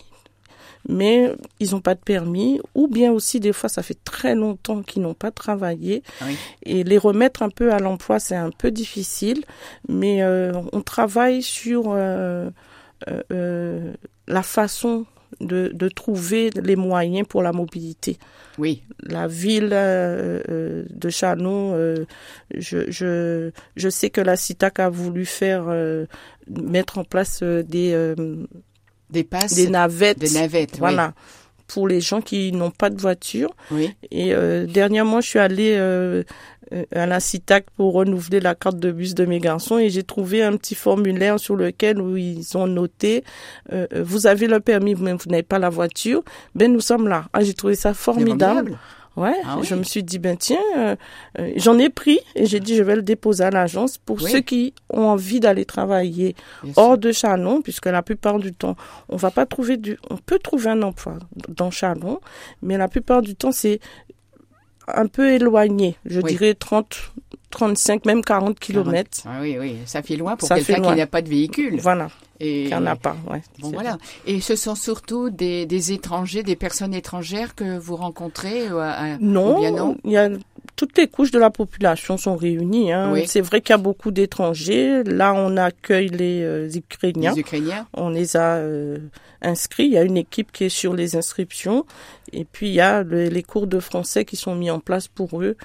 mais 0.87 1.31
ils 1.59 1.71
n'ont 1.71 1.81
pas 1.81 1.95
de 1.95 1.99
permis. 1.99 2.61
Ou 2.75 2.87
bien 2.87 3.11
aussi, 3.11 3.39
des 3.39 3.53
fois, 3.53 3.69
ça 3.69 3.83
fait 3.83 3.97
très 4.03 4.35
longtemps 4.35 4.81
qu'ils 4.81 5.01
n'ont 5.01 5.13
pas 5.13 5.31
travaillé. 5.31 6.03
Oui. 6.25 6.37
Et 6.63 6.83
les 6.83 6.97
remettre 6.97 7.43
un 7.43 7.49
peu 7.49 7.73
à 7.73 7.79
l'emploi, 7.79 8.19
c'est 8.19 8.35
un 8.35 8.51
peu 8.51 8.71
difficile. 8.71 9.43
Mais 9.87 10.23
euh, 10.23 10.53
on 10.71 10.81
travaille 10.81 11.41
sur 11.41 11.85
euh, 11.91 12.49
euh, 13.09 13.21
euh, 13.31 13.93
la 14.27 14.43
façon 14.43 15.05
de, 15.41 15.69
de 15.73 15.89
trouver 15.89 16.49
les 16.61 16.75
moyens 16.75 17.25
pour 17.27 17.43
la 17.43 17.51
mobilité 17.51 18.17
Oui. 18.57 18.81
la 19.03 19.27
ville 19.27 19.69
euh, 19.71 20.41
euh, 20.49 20.85
de 20.89 21.09
Chalon, 21.09 21.73
euh, 21.75 22.05
je, 22.57 22.89
je, 22.89 23.51
je 23.75 23.89
sais 23.89 24.09
que 24.09 24.21
la 24.21 24.35
CITAC 24.35 24.79
a 24.79 24.89
voulu 24.89 25.25
faire 25.25 25.65
euh, 25.67 26.07
mettre 26.49 26.97
en 26.97 27.03
place 27.03 27.41
euh, 27.43 27.61
des, 27.63 27.91
euh, 27.93 28.15
Des 29.09 29.23
passes. 29.23 29.53
des 29.55 29.69
navettes, 29.69 30.19
Des 30.19 30.29
navettes. 30.31 30.71
oui. 30.73 30.79
voilà, 30.79 31.13
pour 31.67 31.87
les 31.87 32.01
gens 32.01 32.21
qui 32.21 32.51
n'ont 32.51 32.71
pas 32.71 32.89
de 32.89 32.99
voiture. 32.99 33.51
Oui. 33.71 33.93
Et 34.11 34.33
euh, 34.33 34.65
dernièrement, 34.65 35.21
je 35.21 35.27
suis 35.29 35.39
allée 35.39 35.75
euh, 35.77 36.23
euh, 36.73 36.83
à 36.93 37.05
la 37.05 37.19
CITAC 37.19 37.65
pour 37.75 37.93
renouveler 37.93 38.39
la 38.39 38.53
carte 38.55 38.77
de 38.79 38.91
bus 38.91 39.15
de 39.15 39.25
mes 39.25 39.39
garçons 39.39 39.77
et 39.79 39.89
j'ai 39.89 40.03
trouvé 40.03 40.43
un 40.43 40.55
petit 40.57 40.75
formulaire 40.75 41.39
sur 41.39 41.55
lequel 41.55 41.99
où 42.01 42.17
ils 42.17 42.55
ont 42.57 42.67
noté 42.67 43.23
euh, 43.71 43.87
euh, 43.93 44.03
vous 44.03 44.27
avez 44.27 44.47
le 44.47 44.59
permis 44.59 44.93
mais 44.95 45.13
vous 45.13 45.29
n'avez 45.29 45.43
pas 45.43 45.57
la 45.59 45.69
voiture. 45.69 46.23
Ben 46.55 46.71
nous 46.71 46.81
sommes 46.81 47.07
là. 47.07 47.25
Ah, 47.33 47.43
j'ai 47.43 47.53
trouvé 47.55 47.75
ça 47.75 47.93
formidable. 47.95 48.77
Ouais, 49.19 49.35
Ah 49.45 49.57
oui. 49.59 49.65
je 49.67 49.75
me 49.75 49.83
suis 49.83 50.01
dit 50.03 50.17
ben 50.17 50.37
tiens, 50.37 50.57
euh, 50.77 50.95
euh, 51.39 51.51
j'en 51.57 51.77
ai 51.77 51.89
pris 51.89 52.19
et 52.35 52.45
j'ai 52.45 52.59
dit 52.61 52.75
je 52.75 52.83
vais 52.83 52.95
le 52.95 53.01
déposer 53.01 53.43
à 53.43 53.49
l'agence 53.49 53.97
pour 53.97 54.21
Oui. 54.21 54.31
ceux 54.31 54.39
qui 54.39 54.73
ont 54.89 55.01
envie 55.07 55.39
d'aller 55.41 55.65
travailler 55.65 56.35
Bien 56.63 56.73
sûr. 56.73 56.81
hors 56.83 56.97
de 56.97 57.11
Chalon, 57.11 57.61
puisque 57.61 57.87
la 57.87 58.01
plupart 58.01 58.39
du 58.39 58.53
temps, 58.53 58.75
on 59.09 59.17
va 59.17 59.29
pas 59.29 59.45
trouver 59.45 59.75
du, 59.77 59.97
on 60.09 60.15
peut 60.17 60.39
trouver 60.39 60.69
un 60.69 60.81
emploi 60.83 61.15
dans 61.49 61.69
Chalon, 61.69 62.21
mais 62.61 62.77
la 62.77 62.87
plupart 62.87 63.21
du 63.21 63.35
temps, 63.35 63.51
c'est 63.51 63.79
un 64.95 65.07
peu 65.07 65.31
éloigné. 65.33 65.95
Je 66.05 66.19
Oui. 66.21 66.31
dirais 66.31 66.53
30, 66.53 67.11
35, 67.51 68.05
même 68.05 68.21
40 68.23 68.59
kilomètres. 68.59 69.19
Ah 69.25 69.39
oui, 69.41 69.57
oui, 69.59 69.75
ça 69.85 70.01
fait 70.01 70.15
loin 70.15 70.35
pour 70.35 70.47
quelqu'un 70.49 70.81
qui 70.81 70.95
n'a 70.95 71.07
pas 71.07 71.21
de 71.21 71.29
véhicule. 71.29 71.79
Voilà, 71.81 72.09
Et 72.39 72.63
qu'il 72.63 72.67
n'y 72.67 72.75
en 72.75 72.85
a 72.85 72.95
pas, 72.95 73.15
ouais. 73.29 73.41
Bon 73.59 73.71
voilà. 73.71 73.97
Et 74.27 74.39
ce 74.41 74.55
sont 74.55 74.75
surtout 74.75 75.29
des, 75.29 75.65
des 75.65 75.91
étrangers, 75.91 76.43
des 76.43 76.55
personnes 76.55 76.93
étrangères 76.93 77.55
que 77.55 77.77
vous 77.77 77.95
rencontrez 77.95 78.67
euh, 78.69 78.79
à- 78.79 79.17
non 79.19 79.95
il 80.03 80.11
y 80.11 80.17
a 80.17 80.29
toutes 80.79 80.97
les 80.97 81.07
couches 81.09 81.31
de 81.31 81.39
la 81.39 81.49
population 81.49 82.15
sont 82.15 82.37
réunies. 82.37 82.93
Hein. 82.93 83.11
Oui. 83.11 83.25
C'est 83.27 83.41
vrai 83.41 83.59
qu'il 83.59 83.73
y 83.73 83.75
a 83.75 83.77
beaucoup 83.77 84.11
d'étrangers. 84.11 85.03
Là, 85.03 85.33
on 85.35 85.57
accueille 85.57 86.07
les 86.07 86.41
euh, 86.41 86.69
Ukrainiens. 86.73 87.33
Les 87.33 87.41
Ukrainiens. 87.41 87.85
On 87.93 88.07
les 88.07 88.37
a 88.37 88.55
euh, 88.55 88.97
inscrits. 89.41 89.83
Il 89.87 89.91
y 89.91 89.97
a 89.97 90.03
une 90.03 90.15
équipe 90.15 90.53
qui 90.53 90.63
est 90.63 90.69
sur 90.69 90.93
les 90.93 91.17
inscriptions. 91.17 91.85
Et 92.31 92.45
puis, 92.45 92.69
il 92.69 92.73
y 92.75 92.79
a 92.79 93.03
le- 93.03 93.27
les 93.27 93.43
cours 93.43 93.67
de 93.67 93.81
français 93.81 94.23
qui 94.23 94.37
sont 94.37 94.55
mis 94.55 94.71
en 94.71 94.79
place 94.79 95.09
pour 95.09 95.41
eux. 95.41 95.57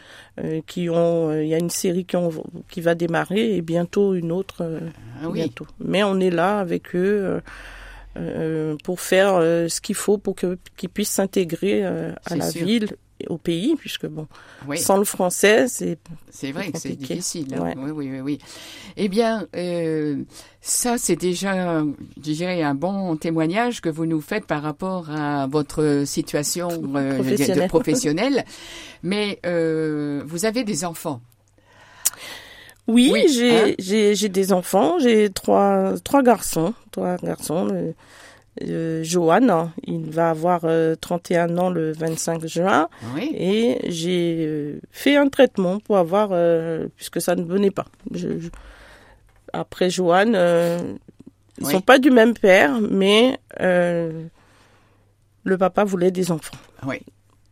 euh, 0.42 0.61
qui 0.66 0.90
ont, 0.90 1.28
euh, 1.30 1.44
il 1.44 1.49
y 1.49 1.54
a 1.54 1.59
une 1.61 1.71
série 1.71 2.04
qui, 2.04 2.16
ont- 2.16 2.33
qui 2.68 2.80
va 2.80 2.97
démarrer 2.97 3.54
et 3.56 3.62
bientôt 3.62 4.14
une 4.14 4.33
autre. 4.33 4.62
euh, 4.62 4.80
Ah 5.23 5.28
oui. 5.28 5.35
bientôt. 5.42 5.66
Mais 5.78 6.02
on 6.02 6.18
est 6.18 6.30
là 6.30 6.59
avec 6.59 6.97
eux 6.97 7.21
euh, 7.23 7.40
euh, 8.16 8.76
pour 8.83 9.00
faire 9.00 9.35
euh, 9.37 9.68
ce 9.68 9.80
qu'il 9.80 9.94
faut 9.94 10.18
pour 10.18 10.35
que 10.35 10.59
qu'ils 10.76 10.88
puissent 10.88 11.11
s'intégrer 11.11 11.85
euh, 11.85 12.12
à 12.26 12.35
la 12.37 12.50
sûr. 12.50 12.66
ville 12.66 12.88
au 13.28 13.38
pays, 13.38 13.75
puisque 13.76 14.07
bon, 14.07 14.26
Oui. 14.69 14.78
sans 14.78 14.97
le 14.97 15.04
français, 15.04 15.66
c'est 15.69 15.99
C'est 16.31 16.52
vrai 16.52 16.71
que 16.71 16.78
c'est 16.78 16.97
difficile. 16.97 17.54
hein. 17.54 17.62
Ouais. 17.62 17.75
Oui, 17.76 17.90
oui, 17.90 18.09
oui, 18.12 18.21
oui. 18.21 18.38
Eh 18.97 19.09
bien, 19.09 19.47
euh, 19.57 20.23
ça, 20.61 20.99
c'est 20.99 21.16
déjà, 21.16 21.83
je 22.16 22.21
dirais, 22.23 22.62
un 22.62 22.75
bon 22.75 23.16
témoignage 23.16 23.81
que 23.81 23.88
vous 23.88 24.07
nous 24.07 24.21
faites 24.21 24.47
par 24.47 24.62
rapport 24.62 25.11
à 25.11 25.47
votre 25.47 26.04
situation 26.07 26.69
euh, 26.71 27.19
veux 27.21 27.35
dire, 27.37 27.54
de 27.57 27.66
Professionnelle. 27.66 27.69
professionnelle. 27.69 28.45
Mais 29.02 29.38
euh, 29.47 30.23
vous 30.26 30.45
avez 30.45 30.64
des 30.64 30.85
enfants. 30.85 31.21
Oui, 32.87 33.09
Oui, 33.12 33.25
j'ai 33.33 33.57
hein. 33.73 33.75
j'ai 33.78 34.14
j'ai 34.14 34.28
des 34.28 34.52
enfants, 34.52 34.99
j'ai 34.99 35.31
trois 35.31 35.95
trois 36.04 36.23
garçons, 36.23 36.75
trois 36.90 37.16
garçons. 37.16 37.69
Euh, 38.62 39.02
Johan, 39.02 39.70
il 39.84 40.11
va 40.11 40.30
avoir 40.30 40.61
euh, 40.64 40.94
31 40.94 41.58
ans 41.58 41.70
le 41.70 41.90
25 41.92 42.46
juin 42.46 42.88
Oui. 43.14 43.32
et 43.37 43.78
j'ai 43.90 44.44
euh, 44.46 44.80
fait 44.92 45.16
un 45.16 45.28
traitement 45.28 45.80
pour 45.80 45.96
avoir 45.96 46.28
euh, 46.30 46.87
puisque 46.96 47.20
ça 47.20 47.34
ne 47.34 47.42
venait 47.44 47.73
pas. 47.73 47.87
Je- 48.12 48.38
je- 48.38 48.49
Après 49.52 49.90
Johan, 49.90 50.34
euh, 50.34 50.78
ils 51.58 51.66
Oui. 51.66 51.73
sont 51.73 51.80
pas 51.80 51.99
du 51.99 52.11
même 52.12 52.34
père, 52.34 52.80
mais 52.80 53.38
le 53.61 55.58
papa 55.58 55.84
voulait 55.84 56.11
des 56.11 56.30
enfants. 56.30 56.56
Oui. 56.87 57.00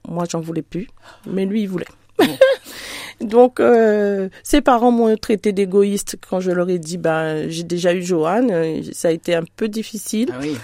Moi, 0.09 0.25
j'en 0.30 0.40
voulais 0.40 0.62
plus, 0.62 0.88
mais 1.26 1.44
lui, 1.47 1.62
il 1.62 1.68
voulait. 1.68 1.87
Donc, 3.21 3.61
euh, 3.61 4.28
ses 4.42 4.61
parents 4.61 4.90
m'ont 4.90 5.16
traité 5.16 5.52
d'égoïste 5.52 6.16
quand 6.28 6.40
je 6.40 6.50
leur 6.50 6.68
ai 6.68 6.78
dit, 6.78 6.99
bah, 6.99 7.49
j'ai 7.49 7.62
déjà 7.62 7.94
eu 7.94 8.02
Johan. 8.02 8.49
Ça 8.92 9.09
a 9.09 9.11
été 9.12 9.35
un 9.35 9.44
peu 9.56 9.68
difficile. 9.68 10.30
Ah 10.32 10.38
oui. 10.40 10.56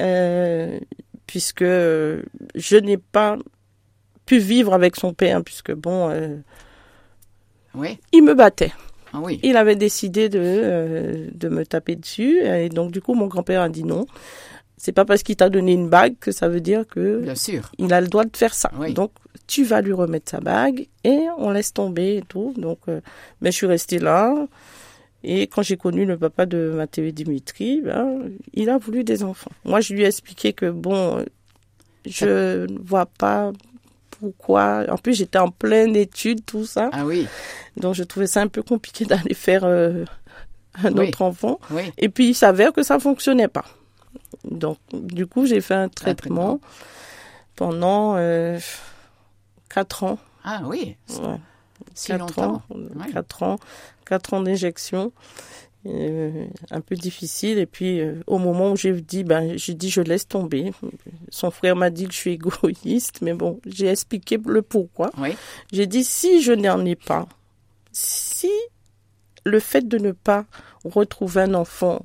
Euh, 0.00 0.78
puisque 1.26 1.62
euh, 1.62 2.22
je 2.54 2.76
n'ai 2.76 2.96
pas 2.96 3.36
pu 4.26 4.38
vivre 4.38 4.74
avec 4.74 4.96
son 4.96 5.12
père, 5.14 5.42
puisque 5.44 5.72
bon, 5.72 6.10
euh, 6.10 6.36
Oui. 7.74 7.98
il 8.12 8.22
me 8.22 8.34
battait. 8.34 8.72
Ah 9.12 9.18
oui. 9.20 9.40
Il 9.42 9.56
avait 9.56 9.76
décidé 9.76 10.28
de, 10.28 10.38
euh, 10.42 11.28
de 11.32 11.48
me 11.48 11.64
taper 11.66 11.96
dessus, 11.96 12.40
et 12.44 12.68
donc 12.68 12.90
du 12.92 13.00
coup 13.00 13.14
mon 13.14 13.26
grand-père 13.26 13.60
a 13.62 13.68
dit 13.68 13.84
non. 13.84 14.06
C'est 14.76 14.92
pas 14.92 15.04
parce 15.04 15.22
qu'il 15.22 15.36
t'a 15.36 15.50
donné 15.50 15.72
une 15.74 15.88
bague 15.90 16.14
que 16.20 16.32
ça 16.32 16.48
veut 16.48 16.60
dire 16.62 16.86
que 16.88 17.18
Bien 17.20 17.34
sûr. 17.34 17.70
il 17.78 17.92
a 17.92 18.00
le 18.00 18.06
droit 18.08 18.24
de 18.24 18.34
faire 18.36 18.54
ça. 18.54 18.70
Oui. 18.78 18.94
Donc, 18.94 19.10
tu 19.46 19.62
vas 19.62 19.82
lui 19.82 19.92
remettre 19.92 20.30
sa 20.30 20.40
bague 20.40 20.86
et 21.04 21.26
on 21.36 21.50
laisse 21.50 21.74
tomber 21.74 22.16
et 22.16 22.22
tout. 22.22 22.54
Donc, 22.56 22.78
euh, 22.88 23.00
mais 23.42 23.50
je 23.52 23.56
suis 23.56 23.66
restée 23.66 23.98
là. 23.98 24.34
Et 25.22 25.46
quand 25.48 25.62
j'ai 25.62 25.76
connu 25.76 26.04
le 26.06 26.16
papa 26.16 26.46
de 26.46 26.72
Mathéo 26.74 27.10
Dimitri, 27.10 27.82
ben, 27.82 28.30
il 28.54 28.70
a 28.70 28.78
voulu 28.78 29.04
des 29.04 29.22
enfants. 29.22 29.50
Moi, 29.64 29.80
je 29.80 29.92
lui 29.94 30.02
ai 30.02 30.06
expliqué 30.06 30.52
que 30.54 30.70
bon, 30.70 31.24
je 32.06 32.66
ne 32.66 32.78
vois 32.82 33.06
pas 33.06 33.52
pourquoi. 34.18 34.84
En 34.88 34.96
plus, 34.96 35.14
j'étais 35.14 35.38
en 35.38 35.50
pleine 35.50 35.94
étude, 35.96 36.44
tout 36.46 36.64
ça. 36.64 36.88
Ah 36.92 37.04
oui. 37.04 37.26
Donc, 37.76 37.94
je 37.94 38.02
trouvais 38.02 38.26
ça 38.26 38.40
un 38.40 38.48
peu 38.48 38.62
compliqué 38.62 39.04
d'aller 39.06 39.34
faire 39.34 39.64
euh, 39.64 40.04
un 40.82 40.92
Oui. 40.96 41.08
autre 41.08 41.22
enfant. 41.22 41.58
Oui. 41.70 41.82
Et 41.98 42.08
puis, 42.08 42.28
il 42.30 42.34
s'avère 42.34 42.72
que 42.72 42.82
ça 42.82 42.98
fonctionnait 42.98 43.48
pas. 43.48 43.64
Donc, 44.50 44.78
du 44.92 45.26
coup, 45.26 45.44
j'ai 45.46 45.60
fait 45.60 45.74
un 45.74 45.88
traitement. 45.88 46.14
traitement 46.58 46.60
pendant 47.56 48.16
euh, 48.16 48.58
quatre 49.68 50.04
ans. 50.04 50.18
Ah 50.44 50.62
oui. 50.64 50.96
Ouais, 51.10 51.36
Si 51.94 52.08
quatre 52.08 52.20
longtemps. 52.20 52.54
ans, 52.54 52.62
Ouais. 52.70 53.12
quatre 53.12 53.42
ans, 53.42 53.58
quatre 54.06 54.34
ans 54.34 54.40
d'injection. 54.42 55.12
Euh, 55.86 56.44
un 56.70 56.82
peu 56.82 56.94
difficile 56.94 57.56
et 57.58 57.64
puis 57.64 58.00
euh, 58.00 58.16
au 58.26 58.36
moment 58.36 58.72
où 58.72 58.76
j'ai 58.76 58.92
dit 59.00 59.24
ben 59.24 59.56
j'ai 59.56 59.72
dit 59.72 59.88
je 59.88 60.02
laisse 60.02 60.28
tomber 60.28 60.72
son 61.30 61.50
frère 61.50 61.74
m'a 61.74 61.88
dit 61.88 62.04
que 62.06 62.12
je 62.12 62.18
suis 62.18 62.32
égoïste 62.32 63.20
mais 63.22 63.32
bon 63.32 63.60
j'ai 63.64 63.86
expliqué 63.86 64.36
le 64.44 64.60
pourquoi 64.60 65.10
Oui. 65.16 65.30
j'ai 65.72 65.86
dit 65.86 66.04
si 66.04 66.42
je 66.42 66.52
n'en 66.52 66.84
ai 66.84 66.96
pas 66.96 67.26
si 67.92 68.50
le 69.44 69.58
fait 69.58 69.88
de 69.88 69.96
ne 69.96 70.12
pas 70.12 70.44
retrouver 70.84 71.40
un 71.40 71.54
enfant 71.54 72.02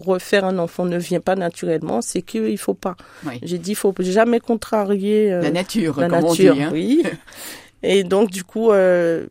refaire 0.00 0.46
un 0.46 0.58
enfant 0.58 0.86
ne 0.86 0.96
vient 0.96 1.20
pas 1.20 1.36
naturellement 1.36 2.00
c'est 2.00 2.22
qu'il 2.22 2.56
faut 2.56 2.72
pas 2.72 2.96
Oui. 3.26 3.40
j'ai 3.42 3.58
dit 3.58 3.72
il 3.72 3.76
faut 3.76 3.92
jamais 3.98 4.40
contrarier 4.40 5.30
euh, 5.30 5.42
La 5.42 5.50
nature, 5.50 6.00
la 6.00 6.08
comme 6.08 6.22
nature, 6.24 6.52
on 6.54 6.56
dit. 6.56 6.62
hein. 6.62 6.70
oui. 6.72 7.02
Et 7.82 8.02
donc, 8.04 8.30
du 8.30 8.44
coup, 8.44 8.72
euh, 8.72 9.26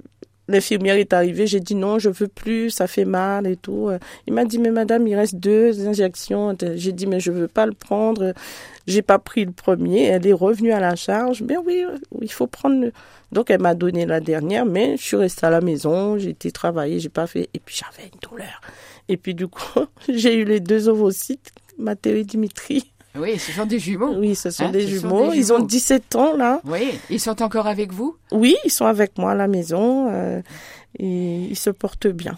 l'infirmière 0.48 0.96
est 0.96 1.12
arrivée. 1.14 1.48
J'ai 1.48 1.60
dit 1.60 1.76
non, 1.76 2.00
je 2.00 2.10
veux 2.10 2.28
plus, 2.28 2.70
ça 2.70 2.88
fait 2.88 3.06
mal 3.06 3.46
et 3.48 3.58
tout. 3.58 3.90
Il 4.28 4.34
m'a 4.34 4.46
dit, 4.46 4.58
mais 4.60 4.72
madame, 4.72 5.06
il 5.08 5.16
reste 5.16 5.36
deux 5.36 5.88
injections. 5.88 6.56
J'ai 6.76 6.92
dit, 6.94 7.08
mais 7.08 7.20
je 7.20 7.32
veux 7.32 7.48
pas 7.50 7.66
le 7.66 7.74
prendre. 7.74 8.34
J'ai 8.88 9.02
pas 9.02 9.20
pris 9.20 9.44
le 9.44 9.52
premier. 9.52 10.04
Elle 10.06 10.26
est 10.26 10.32
revenue 10.34 10.72
à 10.72 10.80
la 10.80 10.96
charge. 10.96 11.44
Ben 11.44 11.58
oui, 11.66 11.84
euh, 11.86 11.98
il 12.22 12.32
faut 12.32 12.48
prendre. 12.48 12.80
le- 12.80 12.94
Donc, 13.34 13.50
elle 13.50 13.60
m'a 13.62 13.76
donné 13.76 14.06
la 14.06 14.22
dernière, 14.22 14.66
mais 14.66 14.96
je 14.96 15.04
suis 15.04 15.18
restée 15.18 15.46
à 15.46 15.50
la 15.50 15.60
maison. 15.60 16.18
J'ai 16.18 16.30
été 16.30 16.52
travailler, 16.52 17.00
j'ai 17.02 17.10
pas 17.10 17.28
fait. 17.28 17.50
Et 17.54 17.60
puis, 17.60 17.76
j'avais 17.76 18.08
une 18.08 18.20
douleur. 18.30 18.62
Et 19.10 19.18
puis, 19.18 19.36
du 19.36 19.48
coup, 19.50 19.82
j'ai 20.08 20.36
eu 20.38 20.46
les 20.46 20.62
deux 20.62 20.88
ovocytes, 20.88 21.52
Mathéo 21.78 22.16
et 22.16 22.24
Dimitri. 22.24 22.94
Oui, 23.20 23.38
ce 23.40 23.52
sont 23.52 23.66
des 23.66 23.80
jumeaux. 23.80 24.14
Oui, 24.18 24.36
ce 24.36 24.50
sont 24.50 24.66
Hein, 24.66 24.72
des 24.72 24.82
ce 24.88 24.96
sont 25.00 25.02
jumeaux. 25.10 25.34
Ils 25.34 25.52
ont 25.54 25.58
jumeaux. 25.58 25.68
17 25.68 26.16
ans, 26.16 26.36
là. 26.38 26.62
Oui. 26.66 26.92
Ils 27.10 27.20
sont 27.20 27.42
encore 27.42 27.68
avec 27.68 27.92
vous? 27.92 28.16
Oui, 28.32 28.56
ils 28.66 28.72
sont 28.72 28.86
avec 28.86 29.18
moi 29.18 29.32
à 29.32 29.36
la 29.36 29.48
maison 29.48 30.08
euh, 30.12 30.42
et 31.00 31.44
ils 31.50 31.56
se 31.58 31.70
portent 31.70 32.08
bien. 32.08 32.38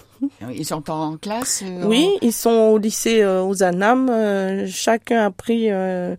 Ils 0.54 0.66
sont 0.66 0.90
en 0.90 1.18
classe 1.18 1.64
euh, 1.66 1.86
Oui, 1.86 2.08
ils 2.22 2.34
sont 2.34 2.50
au 2.74 2.78
lycée 2.78 3.22
euh, 3.22 3.42
aux 3.44 3.64
Anam. 3.64 4.10
euh, 4.10 4.66
chacun 4.68 5.26
a 5.26 5.32
pris. 5.32 5.72
euh, 5.72 6.16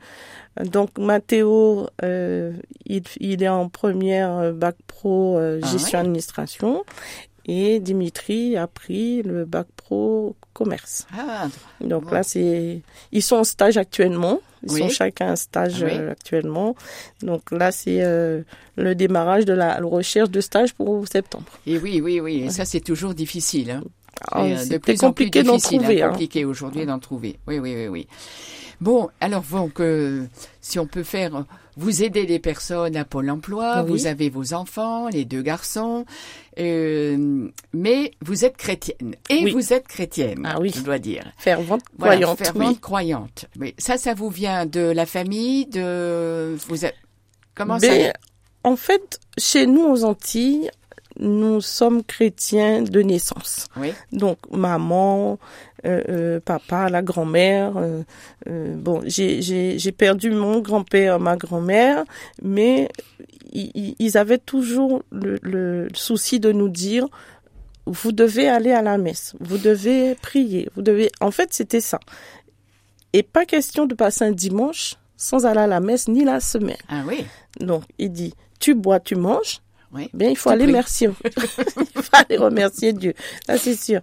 donc 0.64 0.98
Mathéo, 0.98 1.86
euh, 2.02 2.52
il, 2.84 3.02
il 3.20 3.42
est 3.42 3.48
en 3.48 3.68
première 3.68 4.52
bac 4.52 4.74
pro 4.86 5.38
euh, 5.38 5.60
Ah 5.62 5.66
gestion 5.66 5.98
ouais. 6.00 6.04
administration 6.04 6.84
et 7.46 7.80
Dimitri 7.80 8.56
a 8.56 8.66
pris 8.66 9.22
le 9.22 9.44
bac 9.44 9.66
pro 9.76 10.36
commerce. 10.60 11.06
Ah, 11.16 11.48
Donc 11.80 12.04
Bon. 12.04 12.10
là, 12.16 12.22
c'est 12.22 12.80
ils 13.12 13.22
sont 13.22 13.36
en 13.36 13.44
stage 13.44 13.76
actuellement. 13.78 14.40
Ils 14.62 14.72
Oui. 14.72 14.80
sont 14.80 14.88
chacun 14.90 15.32
en 15.32 15.36
stage 15.36 15.82
oui. 15.82 15.92
euh, 15.92 16.12
actuellement. 16.12 16.74
Donc 17.22 17.50
là, 17.50 17.72
c'est 17.72 18.02
euh, 18.02 18.42
le 18.76 18.94
démarrage 18.94 19.44
de 19.46 19.54
la 19.54 19.78
recherche 19.80 20.28
de 20.30 20.40
stage 20.42 20.74
pour 20.74 21.08
septembre. 21.08 21.46
et 21.66 21.78
oui, 21.78 22.00
oui, 22.02 22.20
oui. 22.20 22.42
Et 22.44 22.50
ça, 22.50 22.64
c'est 22.66 22.80
toujours 22.80 23.14
difficile. 23.14 23.70
Hein. 23.70 23.82
Et, 24.36 24.38
euh, 24.52 24.56
C'était 24.58 24.78
plus 24.78 24.98
compliqué 24.98 25.42
d'en 25.42 25.56
difficile, 25.56 25.78
trouver. 25.78 26.02
hein, 26.02 26.06
hein. 26.06 26.10
compliqué 26.10 26.44
aujourd'hui 26.44 26.86
d'en 26.86 26.98
trouver. 26.98 27.38
Oui, 27.46 27.58
oui, 27.58 27.74
oui, 27.76 27.88
oui. 27.88 28.06
Bon, 28.80 29.10
alors 29.20 29.42
donc, 29.42 29.80
euh, 29.80 30.24
si 30.62 30.78
on 30.78 30.86
peut 30.86 31.02
faire, 31.02 31.44
vous 31.76 32.02
aidez 32.02 32.24
les 32.24 32.38
personnes 32.38 32.96
à 32.96 33.04
Pôle 33.04 33.28
Emploi, 33.30 33.82
Oui. 33.82 33.90
vous 33.90 34.06
avez 34.06 34.30
vos 34.30 34.54
enfants, 34.54 35.08
les 35.08 35.26
deux 35.26 35.42
garçons, 35.42 36.06
euh, 36.58 37.48
mais 37.74 38.12
vous 38.22 38.44
êtes 38.44 38.56
chrétienne 38.56 39.16
et 39.28 39.44
Oui. 39.44 39.50
vous 39.52 39.72
êtes 39.74 39.86
chrétienne, 39.86 40.42
Ah 40.50 40.58
oui. 40.60 40.72
je 40.74 40.80
dois 40.80 40.98
dire. 40.98 41.24
Fervente 41.36 41.82
Voilà, 41.98 42.16
croyante, 42.16 42.38
fervente 42.38 42.68
oui. 42.74 42.80
croyante. 42.80 43.44
Oui, 43.58 43.74
ça, 43.78 43.98
ça 43.98 44.14
vous 44.14 44.30
vient 44.30 44.64
de 44.66 44.80
la 44.80 45.04
famille, 45.06 45.66
de 45.66 46.56
vous 46.68 46.84
êtes 46.84 46.96
comment 47.54 47.76
Ben, 47.76 48.06
ça 48.06 48.12
en 48.64 48.76
fait, 48.76 49.20
chez 49.38 49.66
nous 49.66 49.84
aux 49.84 50.04
Antilles, 50.04 50.70
nous 51.20 51.60
sommes 51.60 52.02
chrétiens 52.02 52.82
de 52.82 53.00
naissance. 53.02 53.68
Oui, 53.76 53.92
Donc 54.12 54.38
maman, 54.50 55.38
euh, 55.86 56.02
euh, 56.08 56.40
papa, 56.40 56.88
la 56.88 57.02
grand-mère. 57.02 57.76
euh, 57.76 58.02
euh, 58.48 58.74
bon, 58.76 59.02
j'ai 59.04 59.40
j'ai 59.42 59.78
j'ai 59.78 59.92
perdu 59.92 60.30
mon 60.30 60.60
grand-père, 60.60 61.20
ma 61.20 61.36
grand-mère, 61.36 62.04
mais 62.42 62.88
i- 63.52 63.70
i- 63.74 63.96
ils 63.98 64.16
avaient 64.18 64.38
toujours 64.38 65.02
le, 65.12 65.38
le 65.42 65.88
souci 65.94 66.40
de 66.40 66.52
nous 66.52 66.68
dire 66.68 67.06
vous 67.86 68.12
devez 68.12 68.48
aller 68.48 68.72
à 68.72 68.82
la 68.82 68.98
messe, 68.98 69.34
vous 69.40 69.58
devez 69.58 70.14
prier, 70.14 70.68
vous 70.76 70.82
devez. 70.82 71.10
En 71.20 71.30
fait, 71.30 71.52
c'était 71.52 71.80
ça. 71.80 71.98
Et 73.12 73.22
pas 73.22 73.44
question 73.46 73.86
de 73.86 73.94
passer 73.94 74.24
un 74.24 74.32
dimanche 74.32 74.94
sans 75.16 75.44
aller 75.44 75.60
à 75.60 75.66
la 75.66 75.80
messe 75.80 76.06
ni 76.08 76.24
la 76.24 76.40
semaine. 76.40 76.76
ah 76.88 77.02
oui, 77.06 77.24
Donc, 77.58 77.82
il 77.98 78.10
dit 78.12 78.32
tu 78.60 78.74
bois, 78.74 79.00
tu 79.00 79.16
manges. 79.16 79.60
Oui. 79.92 80.08
Bien, 80.14 80.28
il 80.28 80.36
faut 80.36 80.50
aller 80.50 80.66
merci. 80.66 81.06
il 81.24 82.02
faut 82.02 82.16
aller 82.16 82.36
remercier 82.36 82.92
Dieu. 82.92 83.14
Ça, 83.46 83.58
c'est 83.58 83.74
sûr. 83.74 84.00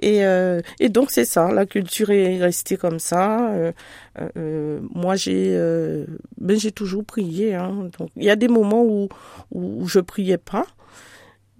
Et, 0.00 0.24
euh, 0.24 0.60
et 0.80 0.88
donc, 0.88 1.10
c'est 1.10 1.24
ça. 1.24 1.52
La 1.52 1.66
culture 1.66 2.10
est 2.10 2.38
restée 2.38 2.76
comme 2.76 2.98
ça. 2.98 3.50
Euh, 3.50 3.72
euh, 4.20 4.28
euh, 4.36 4.80
moi, 4.92 5.16
j'ai 5.16 5.52
euh, 5.54 6.04
ben, 6.38 6.58
j'ai 6.58 6.72
toujours 6.72 7.04
prié. 7.04 7.54
Hein. 7.54 7.90
Donc, 7.98 8.10
il 8.16 8.24
y 8.24 8.30
a 8.30 8.36
des 8.36 8.48
moments 8.48 8.82
où, 8.84 9.08
où, 9.52 9.86
je 9.86 10.00
priais 10.00 10.38
pas, 10.38 10.66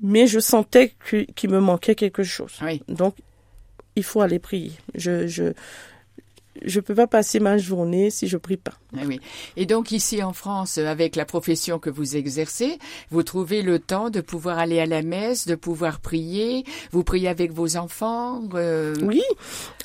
mais 0.03 0.27
je 0.27 0.41
sentais 0.41 0.95
qu'il 1.35 1.51
me 1.51 1.61
manquait 1.61 1.95
quelque 1.95 2.23
chose. 2.23 2.59
Oui. 2.63 2.83
Donc, 2.89 3.17
il 3.97 4.05
faut 4.05 4.21
aller 4.21 4.39
prier. 4.39 4.73
Je 4.95 5.27
je 5.27 5.53
je 6.65 6.81
peux 6.81 6.95
pas 6.95 7.07
passer 7.07 7.41
ma 7.41 7.59
journée 7.59 8.11
si 8.11 8.27
je 8.29 8.37
prie 8.37 8.57
pas. 8.57 8.75
Ah 8.97 9.03
oui. 9.07 9.21
Et 9.57 9.67
donc 9.67 9.91
ici 9.93 10.23
en 10.23 10.33
France, 10.33 10.79
euh, 10.79 10.87
avec 10.87 11.17
la 11.17 11.25
profession 11.25 11.79
que 11.79 11.91
vous 11.91 12.17
exercez, 12.17 12.79
vous 13.11 13.23
trouvez 13.23 13.63
le 13.63 13.79
temps 13.79 14.11
de 14.11 14.21
pouvoir 14.21 14.59
aller 14.59 14.81
à 14.81 14.87
la 14.87 15.03
messe, 15.03 15.47
de 15.47 15.55
pouvoir 15.55 16.01
prier. 16.01 16.65
Vous 16.93 17.05
priez 17.05 17.29
avec 17.29 17.53
vos 17.53 17.77
enfants. 17.77 18.43
euh, 18.55 18.95
Oui. 19.03 19.23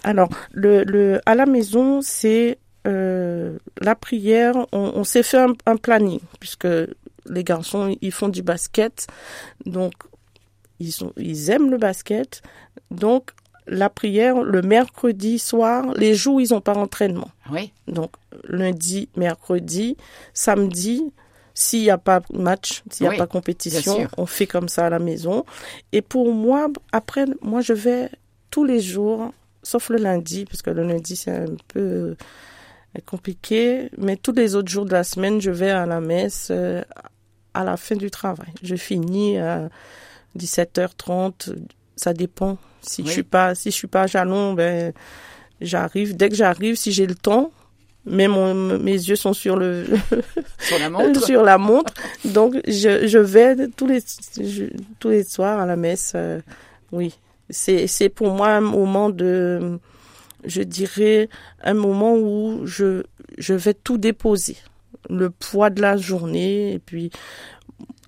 Alors, 0.04 0.30
le, 0.52 0.84
le, 0.84 1.20
à 1.26 1.36
la 1.36 1.46
maison, 1.46 2.02
c'est 2.02 2.58
euh, 2.88 3.58
la 3.82 3.96
prière. 3.96 4.56
On, 4.72 4.94
on 4.96 5.04
s'est 5.04 5.24
fait 5.24 5.38
un, 5.40 5.54
un 5.66 5.76
planning 5.78 6.20
puisque 6.40 6.68
les 7.30 7.44
garçons 7.44 7.96
ils 8.02 8.12
font 8.12 8.30
du 8.30 8.42
basket, 8.42 9.08
donc 9.66 9.94
ils 10.80 10.92
sont, 10.92 11.14
ils 11.18 11.50
aiment 11.52 11.70
le 11.70 11.78
basket. 11.78 12.42
Donc 12.90 13.32
la 13.70 13.90
prière 13.90 14.42
le 14.42 14.62
mercredi 14.62 15.40
soir, 15.40 15.94
les 15.96 16.16
jours 16.16 16.36
où 16.36 16.40
ils 16.40 16.52
n'ont 16.52 16.62
pas 16.62 16.74
d'entraînement. 16.74 17.30
Oui, 17.52 17.72
Donc 17.88 18.12
lundi, 18.48 19.10
mercredi, 19.16 19.96
samedi, 20.34 21.14
s'il 21.54 21.82
n'y 21.84 21.90
a 21.90 21.98
pas 21.98 22.22
match, 22.34 22.84
s'il 22.90 23.04
n'y 23.04 23.08
a 23.10 23.12
Oui, 23.12 23.18
pas 23.18 23.28
compétition, 23.28 24.08
on 24.18 24.26
fait 24.26 24.48
comme 24.48 24.70
ça 24.70 24.88
à 24.88 24.90
la 24.90 25.00
maison. 25.00 25.46
Et 25.92 26.02
pour 26.02 26.34
moi, 26.34 26.68
après, 26.92 27.26
moi 27.42 27.62
je 27.62 27.74
vais 27.74 28.10
tous 28.50 28.64
les 28.64 28.80
jours, 28.80 29.32
sauf 29.62 29.90
le 29.90 29.98
lundi, 29.98 30.46
parce 30.46 30.62
que 30.62 30.72
le 30.72 30.84
lundi 30.84 31.16
c'est 31.16 31.32
un 31.32 31.56
peu 31.68 31.80
euh, 31.80 32.16
compliqué, 33.06 33.90
mais 33.98 34.16
tous 34.18 34.32
les 34.32 34.56
autres 34.56 34.70
jours 34.72 34.86
de 34.86 34.94
la 34.94 35.04
semaine, 35.04 35.40
je 35.42 35.52
vais 35.52 35.70
à 35.70 35.86
la 35.86 36.02
messe 36.02 36.48
euh, 36.50 36.82
à 37.54 37.64
la 37.64 37.78
fin 37.78 37.96
du 37.96 38.10
travail. 38.10 38.54
Je 38.64 38.76
finis 38.76 39.38
à 39.38 39.70
17h30, 40.38 41.56
ça 42.00 42.14
dépend. 42.14 42.58
Si 42.82 43.02
Oui. 43.02 43.08
je 43.08 43.14
suis 43.14 43.24
pas, 43.24 43.56
si 43.56 43.72
je 43.72 43.76
suis 43.76 43.88
pas 43.88 44.04
à 44.04 44.08
Jalon, 44.08 44.54
ben 44.54 44.94
j'arrive. 45.62 46.16
Dès 46.16 46.30
que 46.30 46.36
j'arrive, 46.36 46.76
si 46.76 46.92
j'ai 46.92 47.06
le 47.06 47.16
temps, 47.16 47.52
mais 48.06 48.28
mon, 48.28 48.54
mes 48.80 48.94
yeux 48.94 49.16
sont 49.18 49.34
sur 49.34 49.56
le 49.58 49.86
sur 50.60 50.80
la 50.80 50.90
montre. 50.90 51.24
sur 51.26 51.44
la 51.44 51.58
montre, 51.58 51.94
donc 52.26 52.56
je, 52.68 53.06
je 53.08 53.18
vais 53.20 53.68
tous 53.76 53.86
les 53.88 54.00
je- 54.42 54.66
tous 55.00 55.10
les 55.10 55.24
soirs 55.24 55.60
à 55.60 55.66
la 55.66 55.76
messe. 55.76 56.14
euh, 56.16 56.40
oui, 56.92 57.14
c'est 57.50 57.88
c'est 57.88 58.10
pour 58.10 58.32
moi 58.34 58.50
un 58.50 58.62
moment 58.62 59.10
de, 59.10 59.78
je 60.46 60.62
dirais 60.62 61.28
un 61.64 61.74
moment 61.74 62.16
où 62.16 62.62
je 62.66 63.04
je 63.38 63.54
vais 63.54 63.74
tout 63.74 63.98
déposer. 63.98 64.58
le 65.10 65.30
poids 65.30 65.70
de 65.70 65.82
la 65.82 65.98
journée. 65.98 66.74
Et 66.74 66.80
puis, 66.80 67.10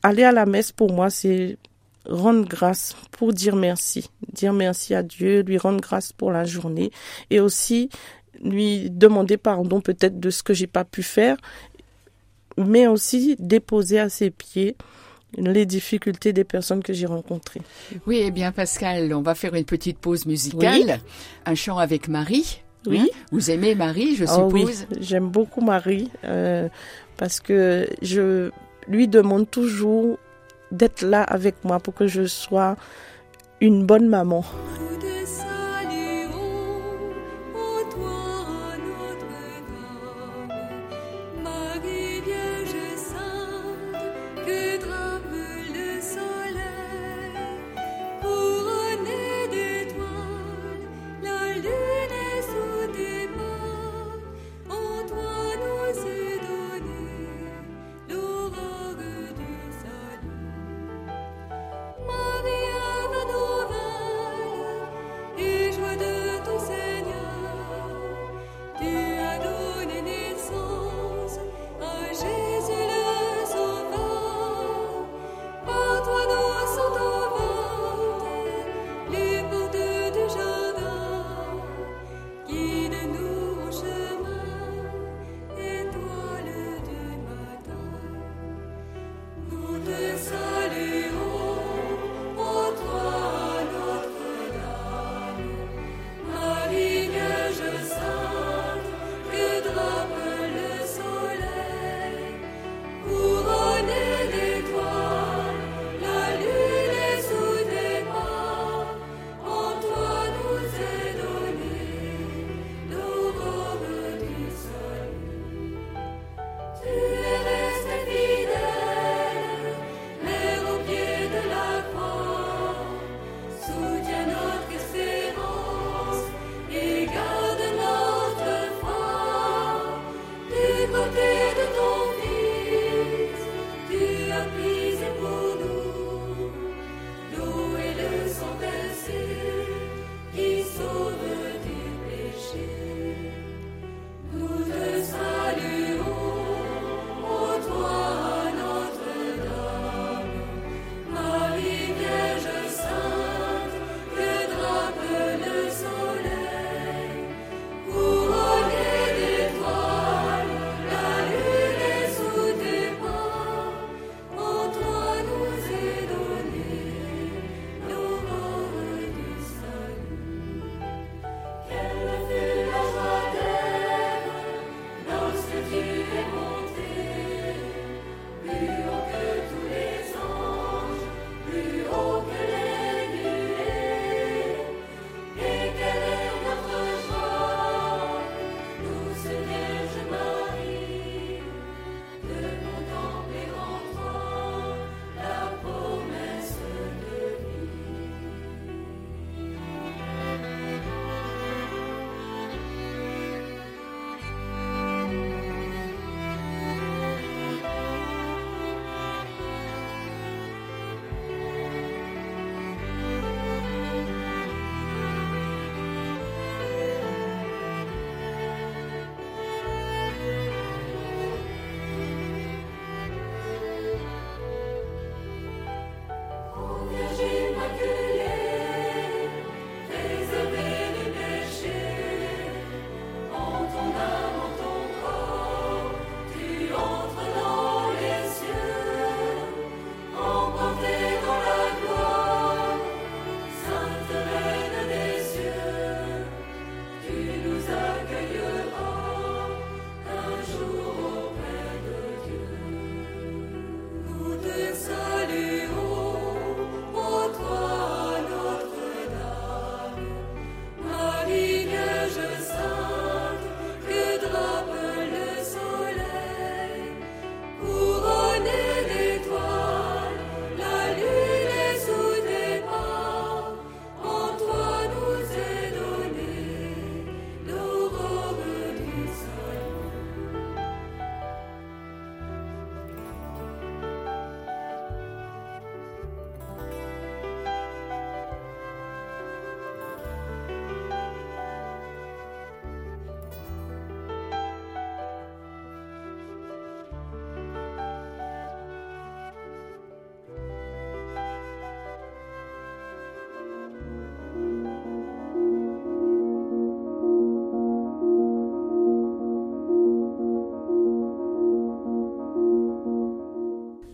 aller 0.04 0.24
à 0.24 0.32
la 0.32 0.46
messe 0.46 0.72
pour 0.72 0.92
moi, 0.94 1.10
c'est 1.10 1.58
rendre 2.06 2.48
grâce 2.48 2.96
pour 3.12 3.34
dire 3.34 3.56
merci, 3.56 4.10
dire 4.34 4.54
merci 4.54 4.96
à 4.96 5.04
Dieu, 5.04 5.42
lui 5.42 5.58
rendre 5.58 5.82
grâce 5.82 6.14
pour 6.14 6.32
la 6.32 6.46
journée 6.46 6.92
et 7.30 7.40
aussi 7.40 7.90
lui 8.44 8.90
demander 8.90 9.38
pardon 9.38 9.82
peut-être 9.82 10.20
de 10.20 10.30
ce 10.30 10.44
que 10.44 10.54
j'ai 10.54 10.68
pas 10.68 10.84
pu 10.84 11.04
faire, 11.04 11.38
mais 12.58 12.88
aussi 12.88 13.36
déposer 13.40 14.00
à 14.00 14.10
ses 14.10 14.32
pieds 14.32 14.76
les 15.38 15.66
difficultés 15.66 16.34
des 16.34 16.44
personnes 16.44 16.84
que 16.84 16.92
j'ai 16.92 17.06
rencontrées. 17.06 17.62
Oui, 18.06 18.22
eh 18.24 18.32
bien 18.32 18.52
Pascal, 18.52 19.14
on 19.14 19.22
va 19.22 19.36
faire 19.36 19.56
une 19.56 19.64
petite 19.64 19.98
pause 19.98 20.26
musicale, 20.26 21.00
un 21.46 21.56
chant 21.56 21.78
avec 21.78 22.08
Marie. 22.08 22.62
Oui. 22.88 23.00
Hein 23.00 23.08
Vous 23.32 23.52
aimez 23.52 23.76
Marie, 23.76 24.16
je 24.16 24.26
suppose? 24.26 24.42
Oh 24.42 24.50
oui, 24.52 24.98
j'aime 25.00 25.30
beaucoup 25.30 25.62
Marie 25.62 26.10
euh, 26.26 26.68
parce 27.16 27.40
que 27.40 27.88
je 28.02 28.50
lui 28.88 29.08
demande 29.08 29.50
toujours 29.50 30.18
d'être 30.72 31.02
là 31.02 31.24
avec 31.24 31.56
moi 31.64 31.80
pour 31.80 31.94
que 31.94 32.08
je 32.08 32.26
sois 32.26 32.76
une 33.60 33.86
bonne 33.86 34.08
maman. 34.08 34.44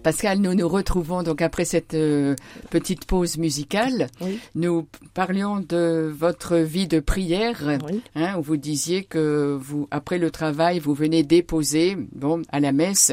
Pascal, 0.07 0.39
nous 0.39 0.53
nous 0.53 0.69
retrouvons 0.69 1.21
donc 1.21 1.41
après 1.41 1.65
cette 1.65 1.93
euh, 1.93 2.33
petite 2.69 3.03
pause 3.03 3.37
musicale. 3.37 4.07
Nous 4.55 4.87
parlions 5.13 5.59
de 5.59 6.09
votre 6.17 6.55
vie 6.55 6.87
de 6.87 7.01
prière, 7.01 7.77
hein, 8.15 8.37
où 8.37 8.41
vous 8.41 8.55
disiez 8.55 9.03
que 9.03 9.57
vous, 9.59 9.85
après 9.91 10.17
le 10.17 10.31
travail, 10.31 10.79
vous 10.79 10.93
venez 10.93 11.23
déposer, 11.23 11.97
bon, 12.13 12.41
à 12.53 12.61
la 12.61 12.71
messe, 12.71 13.11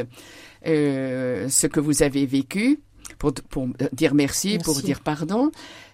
euh, 0.68 1.48
ce 1.48 1.66
que 1.66 1.80
vous 1.80 2.04
avez 2.04 2.26
vécu 2.26 2.78
pour, 3.18 3.32
pour 3.50 3.66
dire 3.92 4.14
merci, 4.14 4.58
pour 4.58 4.80
dire 4.80 5.00
pardon. 5.00 5.50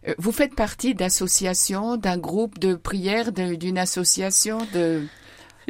Euh, 0.06 0.12
vous 0.18 0.32
faites 0.32 0.54
partie 0.54 0.94
d'associations, 0.94 1.96
d'un 1.96 2.18
groupe 2.18 2.58
de 2.58 2.74
prière, 2.74 3.32
d'une 3.32 3.78
association 3.78 4.58
de 4.74 5.04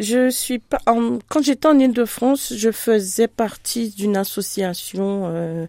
je 0.00 0.30
suis 0.30 0.58
pas. 0.58 0.78
quand 0.86 1.42
j'étais 1.42 1.68
en 1.68 1.78
Île-de-France, 1.78 2.54
je 2.56 2.70
faisais 2.70 3.28
partie 3.28 3.90
d'une 3.90 4.16
association 4.16 5.26
euh, 5.26 5.66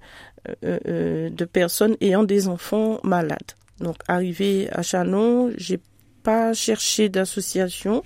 euh, 0.63 0.79
euh, 0.87 1.29
de 1.29 1.45
personnes 1.45 1.97
ayant 1.99 2.23
des 2.23 2.47
enfants 2.47 3.01
malades. 3.03 3.51
Donc, 3.79 3.97
arrivé 4.07 4.69
à 4.71 4.83
Chanon, 4.83 5.51
j'ai 5.57 5.81
pas 6.23 6.53
cherché 6.53 7.09
d'association, 7.09 8.03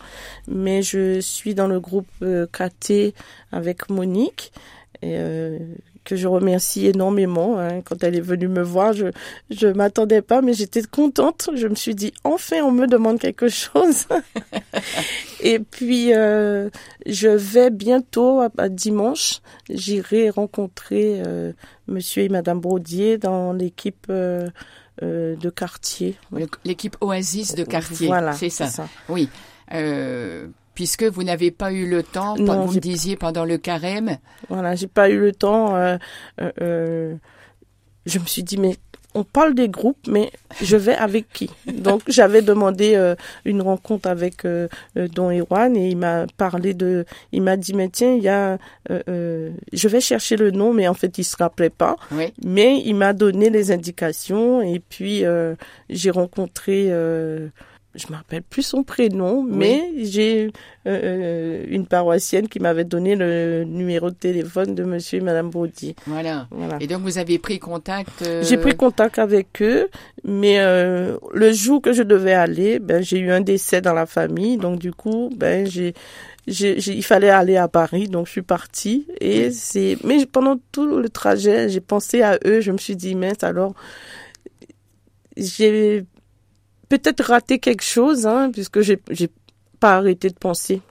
mais 0.47 0.81
je 0.81 1.19
suis 1.19 1.53
dans 1.53 1.67
le 1.67 1.79
groupe 1.79 2.07
KT 2.51 3.13
avec 3.51 3.89
Monique. 3.89 4.51
Que 6.05 6.15
je 6.15 6.27
remercie 6.27 6.87
énormément. 6.87 7.59
Hein. 7.59 7.81
Quand 7.81 8.03
elle 8.03 8.15
est 8.15 8.21
venue 8.21 8.47
me 8.47 8.61
voir, 8.61 8.93
je 8.93 9.07
je 9.49 9.67
m'attendais 9.67 10.21
pas, 10.21 10.41
mais 10.41 10.53
j'étais 10.53 10.83
contente. 10.83 11.49
Je 11.55 11.67
me 11.67 11.75
suis 11.75 11.95
dit 11.95 12.13
enfin 12.23 12.57
on 12.63 12.71
me 12.71 12.87
demande 12.87 13.19
quelque 13.19 13.49
chose. 13.49 14.05
et 15.41 15.59
puis 15.59 16.13
euh, 16.13 16.69
je 17.05 17.27
vais 17.27 17.71
bientôt 17.71 18.41
à, 18.57 18.69
dimanche, 18.69 19.41
j'irai 19.69 20.29
rencontrer 20.29 21.21
euh, 21.25 21.51
Monsieur 21.87 22.23
et 22.23 22.29
Madame 22.29 22.59
Brodier 22.61 23.17
dans 23.17 23.51
l'équipe. 23.51 24.07
Euh, 24.09 24.47
euh 25.03 25.35
de 25.35 25.49
quartier. 25.49 26.15
L'équipe 26.63 26.95
Oasis 27.01 27.53
de 27.55 27.65
quartier, 27.65 28.07
voilà, 28.07 28.31
c'est 28.31 28.49
ça. 28.49 28.67
ça. 28.67 28.87
Oui. 29.09 29.27
Euh, 29.73 30.47
puisque 30.75 31.03
vous 31.03 31.23
n'avez 31.23 31.49
pas 31.51 31.71
eu 31.71 31.89
le 31.89 32.03
temps, 32.03 32.35
non, 32.37 32.65
vous 32.65 32.75
me 32.75 32.79
disiez 32.79 33.15
pendant 33.15 33.45
le 33.45 33.57
carême. 33.57 34.17
Voilà, 34.49 34.75
j'ai 34.75 34.87
pas 34.87 35.09
eu 35.09 35.17
le 35.19 35.31
temps. 35.31 35.75
Euh, 35.75 35.97
euh, 36.41 36.51
euh, 36.61 37.15
je 38.05 38.19
me 38.19 38.25
suis 38.25 38.43
dit, 38.43 38.57
mais 38.57 38.75
on 39.17 39.23
parle 39.23 39.55
des 39.55 39.69
groupes, 39.69 40.07
mais 40.09 40.29
je 40.61 40.75
vais 40.75 40.93
avec 40.93 41.29
qui? 41.31 41.49
Donc 41.65 42.01
j'avais 42.09 42.41
demandé 42.41 42.95
euh, 42.95 43.15
une 43.45 43.61
rencontre 43.61 44.09
avec 44.09 44.43
euh, 44.43 44.67
Don 44.97 45.31
Erwan 45.31 45.75
et 45.77 45.87
il 45.87 45.95
m'a 45.97 46.27
parlé 46.35 46.73
de, 46.73 47.05
il 47.31 47.41
m'a 47.41 47.55
dit 47.55 47.73
mais 47.73 47.87
tiens 47.87 48.13
il 48.13 48.23
y 48.23 48.27
a, 48.27 48.57
je 48.89 49.87
vais 49.87 50.01
chercher 50.01 50.35
le 50.35 50.51
nom 50.51 50.73
mais 50.73 50.89
en 50.89 50.93
fait 50.93 51.17
il 51.17 51.23
se 51.23 51.37
rappelait 51.37 51.69
pas. 51.69 51.95
Oui. 52.11 52.33
Mais 52.43 52.81
il 52.85 52.95
m'a 52.95 53.13
donné 53.13 53.49
les 53.49 53.71
indications 53.71 54.61
et 54.61 54.79
puis 54.79 55.23
j'ai 55.89 56.11
rencontré 56.11 56.91
je 57.95 58.07
me 58.09 58.17
rappelle 58.17 58.43
plus 58.43 58.63
son 58.63 58.83
prénom, 58.83 59.43
mais 59.43 59.91
j'ai 60.03 60.51
euh, 60.87 60.89
euh, 61.03 61.65
une 61.69 61.85
paroissienne 61.85 62.47
qui 62.47 62.59
m'avait 62.59 62.83
donné 62.83 63.15
le 63.15 63.63
numéro 63.63 64.09
de 64.09 64.15
téléphone 64.15 64.75
de 64.75 64.83
monsieur 64.83 65.19
et 65.19 65.21
madame 65.21 65.49
Baudier. 65.49 65.95
Voilà. 66.05 66.47
voilà. 66.51 66.77
Et 66.81 66.87
donc 66.87 67.01
vous 67.01 67.17
avez 67.17 67.39
pris 67.39 67.59
contact 67.59 68.21
euh, 68.21 68.43
J'ai 68.43 68.57
pris 68.57 68.75
contact 68.75 69.19
avec 69.19 69.61
eux, 69.61 69.89
mais 70.23 70.57
le 70.59 71.53
jour 71.53 71.81
que 71.81 71.93
je 71.93 72.03
devais 72.03 72.33
aller, 72.33 72.79
ben 72.79 73.01
j'ai 73.01 73.19
eu 73.19 73.31
un 73.31 73.41
décès 73.41 73.81
dans 73.81 73.93
la 73.93 74.05
famille, 74.05 74.57
donc 74.57 74.79
du 74.79 74.91
coup, 74.91 75.29
ben 75.35 75.65
j'ai 75.67 75.93
il 76.47 77.03
fallait 77.03 77.29
aller 77.29 77.57
à 77.57 77.67
Paris, 77.67 78.07
donc 78.07 78.27
je 78.27 78.33
suis 78.33 78.41
partie. 78.43 79.07
Et 79.19 79.49
c'est, 79.49 79.97
mais 80.03 80.25
pendant 80.27 80.57
tout 80.71 80.85
le 80.85 81.09
trajet, 81.09 81.69
j'ai 81.69 81.81
pensé 81.81 82.21
à 82.21 82.37
eux. 82.45 82.61
Je 82.61 82.71
me 82.71 82.77
suis 82.77 82.95
dit 82.95 83.15
mince 83.15 83.43
alors, 83.43 83.73
j'ai 85.35 86.05
peut-être 86.89 87.23
raté 87.23 87.59
quelque 87.59 87.83
chose, 87.83 88.25
hein, 88.27 88.49
puisque 88.51 88.81
j'ai 88.81 88.99
j'ai 89.09 89.29
pas 89.79 89.97
arrêté 89.97 90.29
de 90.29 90.35
penser. 90.35 90.81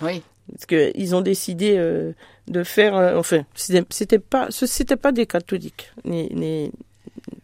Oui. 0.00 0.22
Parce 0.52 0.66
que 0.66 0.90
ils 0.94 1.14
ont 1.14 1.20
décidé 1.20 1.76
euh, 1.76 2.12
de 2.48 2.64
faire, 2.64 2.96
euh, 2.96 3.16
enfin, 3.16 3.44
c'était 3.54 4.18
pas, 4.18 4.48
c'était 4.50 4.96
pas 4.96 5.12
des 5.12 5.26
catholiques, 5.26 5.92
ni, 6.04 6.28
ni 6.34 6.72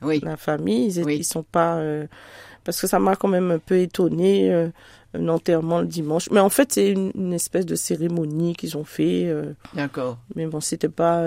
oui. 0.03 0.21
la 0.23 0.37
famille, 0.37 0.89
ils, 0.89 1.05
oui. 1.05 1.19
ils 1.19 1.25
sont 1.25 1.45
pas, 1.45 1.77
euh, 1.77 2.07
parce 2.65 2.81
que 2.81 2.87
ça 2.87 2.99
m'a 2.99 3.15
quand 3.15 3.29
même 3.29 3.53
un 3.53 3.59
peu 3.59 3.79
étonné 3.79 4.53
euh, 4.53 4.69
un 5.15 5.29
enterrement 5.29 5.81
le 5.81 5.87
dimanche. 5.87 6.29
Mais 6.33 6.41
en 6.41 6.49
fait, 6.49 6.73
c'est 6.73 6.91
une, 6.91 7.13
une, 7.15 7.33
espèce 7.33 7.65
de 7.65 7.77
cérémonie 7.77 8.57
qu'ils 8.57 8.77
ont 8.77 8.85
fait. 8.85 9.27
Euh, 9.27 9.53
D'accord. 9.75 10.19
Mais 10.35 10.47
bon, 10.47 10.61
c'était 10.61 10.89
pas. 10.89 11.25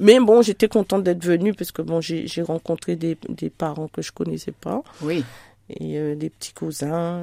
Mais 0.00 0.18
bon, 0.18 0.42
j'étais 0.42 0.68
contente 0.68 1.04
d'être 1.04 1.24
venue 1.24 1.54
parce 1.54 1.70
que 1.70 1.82
bon, 1.82 2.00
j'ai 2.00 2.42
rencontré 2.42 2.96
des, 2.96 3.16
des 3.28 3.50
parents 3.50 3.88
que 3.88 4.02
je 4.02 4.10
connaissais 4.10 4.52
pas. 4.52 4.82
Oui 5.02 5.24
et 5.70 5.98
euh, 5.98 6.14
des 6.14 6.30
petits 6.30 6.52
cousins. 6.52 7.18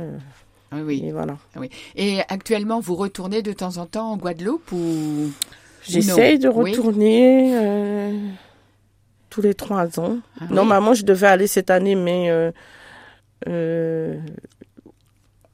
Euh, 0.73 0.83
oui. 0.83 1.03
Et 1.05 1.11
voilà. 1.11 1.37
Ah 1.55 1.59
oui. 1.59 1.69
Et 1.95 2.19
actuellement, 2.29 2.79
vous 2.79 2.95
retournez 2.95 3.41
de 3.41 3.53
temps 3.53 3.77
en 3.77 3.85
temps 3.85 4.11
en 4.11 4.17
Guadeloupe 4.17 4.71
ou 4.71 5.31
J'essaye 5.83 6.37
de 6.37 6.47
retourner 6.47 7.53
euh, 7.55 8.17
tous 9.29 9.41
les 9.41 9.53
trois 9.53 9.99
ans. 9.99 10.19
Ah 10.39 10.45
Normalement, 10.49 10.93
je 10.93 11.03
devais 11.03 11.27
aller 11.27 11.47
cette 11.47 11.71
année, 11.71 11.95
mais 11.95 12.51
euh, 13.47 14.19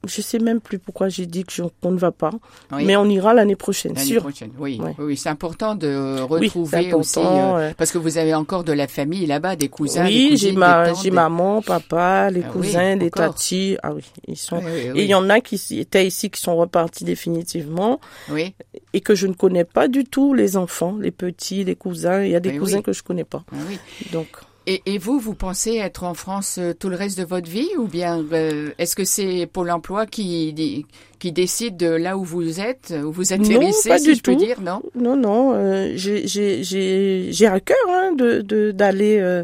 je 0.08 0.20
sais 0.20 0.38
même 0.38 0.60
plus 0.60 0.78
pourquoi 0.78 1.08
j'ai 1.08 1.26
dit 1.26 1.44
qu'on 1.44 1.90
ne 1.90 1.98
va 1.98 2.10
pas, 2.10 2.30
mais 2.72 2.96
on 2.96 3.06
ira 3.06 3.34
l'année 3.34 3.56
prochaine, 3.56 3.96
sûr. 3.96 4.22
Prochaine, 4.22 4.52
oui, 4.58 4.80
oui, 4.98 5.16
c'est 5.16 5.28
important 5.28 5.74
de 5.74 6.20
retrouver 6.20 6.92
aussi, 6.94 7.20
euh, 7.22 7.72
parce 7.76 7.92
que 7.92 7.98
vous 7.98 8.18
avez 8.18 8.34
encore 8.34 8.64
de 8.64 8.72
la 8.72 8.88
famille 8.88 9.26
là-bas, 9.26 9.56
des 9.56 9.68
cousins, 9.68 10.06
oui, 10.06 10.36
j'ai 10.36 10.52
ma, 10.52 10.94
j'ai 10.94 11.10
maman, 11.10 11.62
papa, 11.62 12.30
les 12.30 12.42
ah 12.44 12.50
cousins, 12.50 12.96
les 12.96 13.10
tatis, 13.10 13.76
ah 13.82 13.92
oui, 13.94 14.04
ils 14.26 14.36
sont. 14.36 14.60
Et 14.60 15.04
il 15.04 15.08
y 15.08 15.14
en 15.14 15.28
a 15.30 15.40
qui 15.40 15.60
étaient 15.78 16.06
ici, 16.06 16.30
qui 16.30 16.40
sont 16.40 16.56
repartis 16.56 17.04
définitivement, 17.04 18.00
oui, 18.30 18.54
et 18.92 19.00
que 19.00 19.14
je 19.14 19.26
ne 19.26 19.34
connais 19.34 19.64
pas 19.64 19.88
du 19.88 20.04
tout 20.04 20.34
les 20.34 20.56
enfants, 20.56 20.96
les 20.98 21.10
petits, 21.10 21.64
les 21.64 21.76
cousins. 21.76 22.22
Il 22.22 22.30
y 22.30 22.36
a 22.36 22.40
des 22.40 22.56
cousins 22.58 22.82
que 22.82 22.92
je 22.92 23.02
connais 23.02 23.24
pas. 23.24 23.44
Ah 23.52 23.56
oui. 23.68 23.78
Donc. 24.12 24.28
Et, 24.70 24.82
et, 24.84 24.98
vous, 24.98 25.18
vous 25.18 25.32
pensez 25.32 25.76
être 25.76 26.04
en 26.04 26.12
France 26.12 26.58
euh, 26.58 26.74
tout 26.74 26.90
le 26.90 26.96
reste 26.96 27.16
de 27.16 27.24
votre 27.24 27.48
vie 27.48 27.70
ou 27.78 27.86
bien 27.86 28.22
euh, 28.34 28.68
est-ce 28.76 28.94
que 28.94 29.04
c'est 29.04 29.48
Pôle 29.50 29.70
Emploi 29.70 30.04
qui 30.04 30.84
qui 31.18 31.32
décide 31.32 31.78
de 31.78 31.86
là 31.88 32.18
où 32.18 32.22
vous 32.22 32.60
êtes, 32.60 32.92
où 33.02 33.10
vous 33.10 33.32
atterrissez, 33.32 33.88
non, 33.88 33.94
pas 33.94 33.98
si 33.98 34.08
du 34.08 34.14
je 34.16 34.20
tout. 34.20 34.32
peux 34.32 34.36
dire, 34.36 34.60
non? 34.60 34.82
Non, 34.94 35.16
non, 35.16 35.54
euh, 35.54 35.94
j'ai 35.96 37.46
à 37.46 37.60
cœur 37.60 37.78
hein, 37.88 38.12
de 38.12 38.70
d'aller 38.72 39.42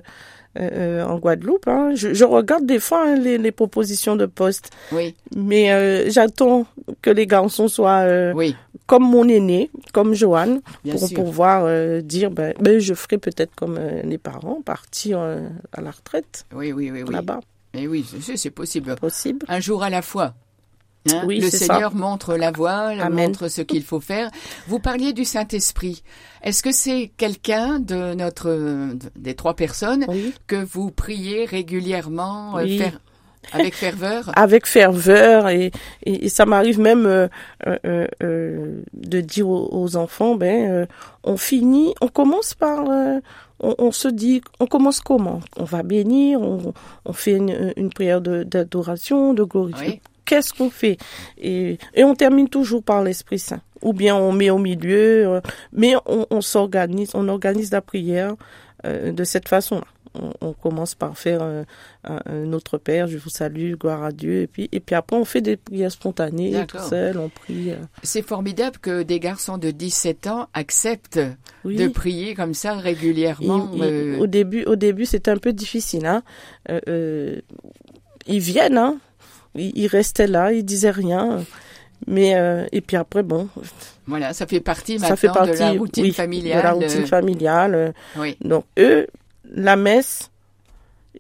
euh, 0.59 0.71
euh, 0.73 1.05
en 1.05 1.19
Guadeloupe. 1.19 1.67
Hein. 1.69 1.93
Je, 1.95 2.15
je, 2.15 2.25
regarde 2.25 2.67
des 2.67 2.79
fois 2.79 3.05
hein, 3.07 3.17
les, 3.17 3.39
les, 3.39 3.53
propositions 3.53 4.17
de 4.17 4.27
poste, 4.27 4.71
oui. 4.93 5.15
mais 5.37 6.11
j'attends 6.11 6.67
que 7.03 7.11
les 7.11 7.27
garçons 7.27 7.69
soient 7.69 8.33
oui 8.35 8.55
comme 8.87 9.05
mon 9.05 9.29
aîné, 9.29 9.71
comme 9.93 10.15
Joanne, 10.15 10.61
pour 10.91 11.09
pouvoir 11.13 11.65
euh, 11.65 12.01
dire, 12.01 12.31
ben, 12.31 12.55
ben, 12.61 12.79
je 12.79 12.95
ferai 12.95 13.19
peut-être 13.19 13.55
comme 13.55 13.77
euh, 13.79 14.03
les 14.03 14.19
parents, 14.19 14.61
partir 14.63 15.19
euh, 15.21 15.49
à 15.73 15.81
la 15.81 15.91
retraite. 15.91 16.47
Oui, 16.55 16.73
oui, 16.73 16.91
oui, 16.91 17.03
oui. 17.03 17.13
Là-bas. 17.13 17.41
Et 17.73 17.89
oui, 17.89 18.05
c'est 18.37 18.51
possible. 18.51 18.95
Possible. 18.97 19.45
Un 19.49 19.61
jour 19.61 19.83
à 19.83 19.91
la 19.91 20.03
fois. 20.03 20.35
Hein 21.13 21.23
oui, 21.27 21.41
le 21.41 21.51
Seigneur 21.51 21.93
ça. 21.93 21.99
montre 21.99 22.35
la 22.37 22.51
voie, 22.51 22.95
montre 23.11 23.49
ce 23.49 23.61
qu'il 23.63 23.83
faut 23.83 24.01
faire. 24.01 24.31
Vous 24.69 24.79
parliez 24.79 25.13
du 25.13 25.25
Saint-Esprit. 25.25 26.03
Est-ce 26.43 26.63
que 26.63 26.73
c'est 26.73 27.13
quelqu'un 27.17 27.79
de 27.79 28.15
notre 28.15 28.91
des 29.17 29.35
trois 29.35 29.55
personnes 29.55 30.05
oui. 30.09 30.33
que 30.47 30.57
vous 30.57 30.91
priez 30.91 31.45
régulièrement 31.45 32.55
oui. 32.55 32.79
faire 32.79 33.01
avec 33.53 33.75
ferveur? 33.75 34.31
Avec 34.37 34.67
ferveur 34.67 35.49
et, 35.49 35.71
et, 36.05 36.25
et 36.25 36.29
ça 36.31 36.47
m'arrive 36.47 36.81
même 36.81 37.05
euh, 37.05 37.29
euh, 37.67 38.07
euh, 38.23 38.83
de 38.95 39.21
dire 39.21 39.49
aux, 39.49 39.69
aux 39.71 39.97
enfants, 39.97 40.35
ben, 40.37 40.71
euh, 40.71 40.87
on 41.25 41.37
finit, 41.37 41.95
on 42.01 42.09
commence 42.09 42.55
par, 42.55 42.89
euh, 42.89 43.21
on, 43.61 43.75
on, 43.79 43.93
se 43.93 44.09
dit, 44.09 44.41
on 44.61 44.67
commence 44.67 45.01
comment? 45.01 45.41
On 45.59 45.65
va 45.65 45.83
bénir, 45.83 46.41
on, 46.41 46.73
on 47.05 47.13
fait 47.13 47.33
une, 47.37 47.75
une 47.77 47.91
prière 47.91 48.23
d'adoration, 48.23 49.35
de, 49.35 49.43
de. 49.45 49.49
Oui. 49.55 50.01
Qu'est-ce 50.35 50.53
qu'on 50.53 50.71
fait? 50.71 50.99
Et, 51.39 51.79
et 51.95 52.05
on 52.05 52.15
termine 52.15 52.49
toujours 52.49 52.83
par 52.83 53.03
l'Esprit 53.03 53.39
Saint. 53.39 53.61
Ou 53.83 53.93
bien 53.93 54.17
on 54.17 54.33
met 54.33 54.51
au 54.51 54.59
milieu, 54.59 55.27
euh, 55.27 55.41
mais 55.73 55.95
on, 56.07 56.27
on 56.31 56.41
s'organise, 56.41 57.11
on 57.15 57.29
organise 57.29 57.71
la 57.71 57.81
prière 57.81 58.35
de 58.85 59.25
cette 59.25 59.49
façon-là 59.49 59.87
on, 60.15 60.33
on, 60.41 60.53
commence 60.53 60.95
par 60.95 61.17
faire 61.19 61.43
un, 61.43 61.65
un, 62.05 62.21
Notre 62.47 62.79
Père, 62.79 63.07
je 63.07 63.19
vous 63.19 63.31
salue, 63.31 63.75
gloire 63.75 64.05
à 64.05 64.13
Dieu, 64.13 64.43
et 64.43 64.47
puis, 64.47 64.69
et 64.73 64.81
puis 64.81 64.95
après 64.95 65.17
on 65.17 65.25
fait 65.25 65.41
des 65.41 65.57
prières 65.57 65.91
spontanées, 65.91 66.65
tout 66.67 66.79
seul, 66.79 67.19
on 67.19 67.29
prie. 67.29 67.73
Euh. 67.73 67.77
C'est 68.03 68.23
formidable 68.23 68.79
que 68.79 69.03
des 69.03 69.21
garçons 69.21 69.59
de 69.59 69.71
17 69.71 70.27
ans 70.29 70.49
acceptent 70.55 71.21
oui. 71.65 71.77
de 71.77 71.89
prier 71.89 72.35
comme 72.35 72.55
ça 72.55 72.75
régulièrement. 72.75 73.71
Euh... 73.81 74.19
Au 74.19 74.27
début, 74.27 74.65
au 74.65 74.77
début 74.77 75.07
c'était 75.07 75.31
un 75.31 75.39
peu 75.39 75.53
difficile. 75.53 76.07
Hein. 76.07 76.23
Euh, 76.71 76.81
euh 76.89 77.41
ils 78.27 78.41
viennent, 78.41 78.79
hein. 78.79 78.97
Ils 79.57 79.87
restaient 79.87 80.27
là, 80.27 80.53
ils 80.53 80.65
disaient 80.65 80.91
rien. 80.91 81.43
Mais 82.07 82.35
euh, 82.37 82.67
et 82.73 82.81
puis 82.81 82.97
après 82.97 83.23
bon. 83.23 83.49
Voilà, 84.07 84.33
ça 84.35 84.47
fait 84.47 84.61
partie 84.61 84.95
maintenant 84.95 85.09
ça 85.09 85.17
fait 85.17 85.29
partie, 85.29 85.53
de 85.53 85.59
la 85.59 85.71
routine 85.73 86.05
oui, 86.05 86.13
familiale. 86.13 86.59
De 86.59 86.63
la 86.63 86.73
routine 86.73 87.07
familiale. 87.07 87.75
euh. 87.75 87.93
Oui. 88.17 88.37
Donc 88.43 88.65
eux, 88.79 89.07
la 89.51 89.77
messe, 89.77 90.31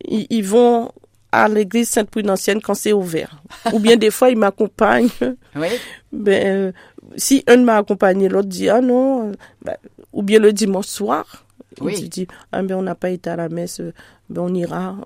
ils, 0.04 0.26
ils 0.28 0.44
vont 0.44 0.90
à 1.32 1.48
l'église 1.48 1.88
Sainte-Prudentienne 1.88 2.60
quand 2.60 2.74
c'est 2.74 2.92
ouvert. 2.92 3.40
Ou 3.72 3.78
bien 3.78 3.96
des 3.96 4.10
fois 4.10 4.30
ils 4.30 4.36
m'accompagnent. 4.38 5.08
Oui. 5.56 5.68
Ben 6.12 6.46
euh, 6.46 6.72
si 7.16 7.44
un 7.46 7.58
m'a 7.58 7.76
accompagné, 7.78 8.28
l'autre 8.28 8.48
dit 8.48 8.68
ah 8.68 8.80
non. 8.80 9.28
euh, 9.28 9.32
ben, 9.62 9.76
ou 10.12 10.22
bien 10.22 10.40
le 10.40 10.52
dimanche 10.52 10.86
soir, 10.86 11.44
Oui. 11.80 11.94
il 11.98 12.08
dit 12.08 12.26
ah 12.52 12.60
ben 12.62 12.74
on 12.76 12.82
n'a 12.82 12.96
pas 12.96 13.10
été 13.10 13.30
à 13.30 13.36
la 13.36 13.48
messe, 13.48 13.78
euh, 13.80 13.92
ben 14.28 14.42
on 14.42 14.52
ira. 14.54 14.96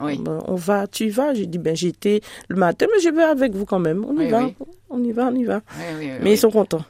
Oui. 0.00 0.18
Ben, 0.18 0.42
on 0.46 0.54
va, 0.56 0.86
tu 0.86 1.04
y 1.06 1.10
vas? 1.10 1.34
J'ai 1.34 1.46
dit, 1.46 1.58
ben 1.58 1.74
j'étais 1.76 2.20
le 2.48 2.56
matin, 2.56 2.86
mais 2.92 3.00
je 3.00 3.08
vais 3.08 3.22
avec 3.22 3.54
vous 3.54 3.64
quand 3.64 3.78
même. 3.78 4.04
On 4.04 4.14
y 4.14 4.24
Oui, 4.24 4.28
va, 4.28 4.44
oui. 4.44 4.54
on 4.90 5.02
y 5.02 5.12
va, 5.12 5.26
on 5.26 5.34
y 5.34 5.44
va. 5.44 5.60
Mais 6.22 6.32
ils 6.32 6.38
sont 6.38 6.50
contents. 6.50 6.84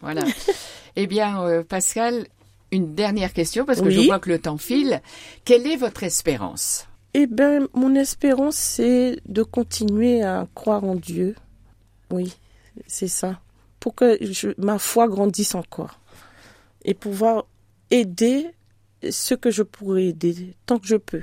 Voilà. 0.00 0.24
eh 0.96 1.06
bien, 1.06 1.42
euh, 1.44 1.62
Pascal, 1.62 2.26
une 2.72 2.94
dernière 2.94 3.32
question 3.32 3.64
parce 3.64 3.80
que 3.80 3.90
je 3.90 4.00
vois 4.00 4.18
que 4.18 4.28
le 4.28 4.38
temps 4.40 4.58
file. 4.58 5.00
Quelle 5.44 5.66
est 5.66 5.76
votre 5.76 6.02
espérance? 6.02 6.86
Eh 7.14 7.26
ben, 7.26 7.66
mon 7.74 7.94
espérance, 7.94 8.56
c'est 8.56 9.18
de 9.26 9.42
continuer 9.42 10.22
à 10.22 10.46
croire 10.54 10.84
en 10.84 10.94
Dieu. 10.94 11.34
Oui, 12.10 12.34
c'est 12.86 13.08
ça. 13.08 13.40
Pour 13.80 13.94
que 13.94 14.18
je- 14.20 14.50
ma 14.58 14.78
foi 14.78 15.08
grandisse 15.08 15.54
encore. 15.54 15.98
Et 16.84 16.94
pouvoir 16.94 17.46
aider 17.90 18.48
ceux 19.10 19.36
que 19.36 19.50
je 19.50 19.62
pourrais 19.62 20.06
aider, 20.06 20.54
tant 20.66 20.78
que 20.78 20.86
je 20.86 20.96
peux. 20.96 21.22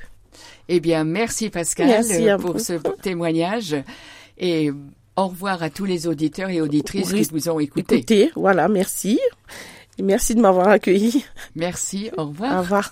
Eh 0.69 0.79
bien, 0.79 1.03
merci 1.03 1.49
Pascal 1.49 1.87
Merci 1.87 2.25
pour 2.39 2.53
vous. 2.53 2.59
ce 2.59 2.73
témoignage 3.01 3.75
et 4.37 4.71
au 5.15 5.27
revoir 5.27 5.63
à 5.63 5.69
tous 5.69 5.85
les 5.85 6.07
auditeurs 6.07 6.49
et 6.49 6.59
auditrices 6.61 7.11
Oui. 7.13 7.25
qui 7.25 7.31
vous 7.31 7.49
ont 7.49 7.59
écouté. 7.59 7.95
Écoutez, 7.95 8.31
voilà, 8.35 8.67
merci. 8.67 9.19
Et 9.97 10.03
merci 10.03 10.35
de 10.35 10.41
m'avoir 10.41 10.67
accueilli. 10.67 11.23
Merci, 11.55 12.09
au 12.17 12.25
revoir. 12.25 12.57
Au 12.57 12.61
revoir. 12.61 12.91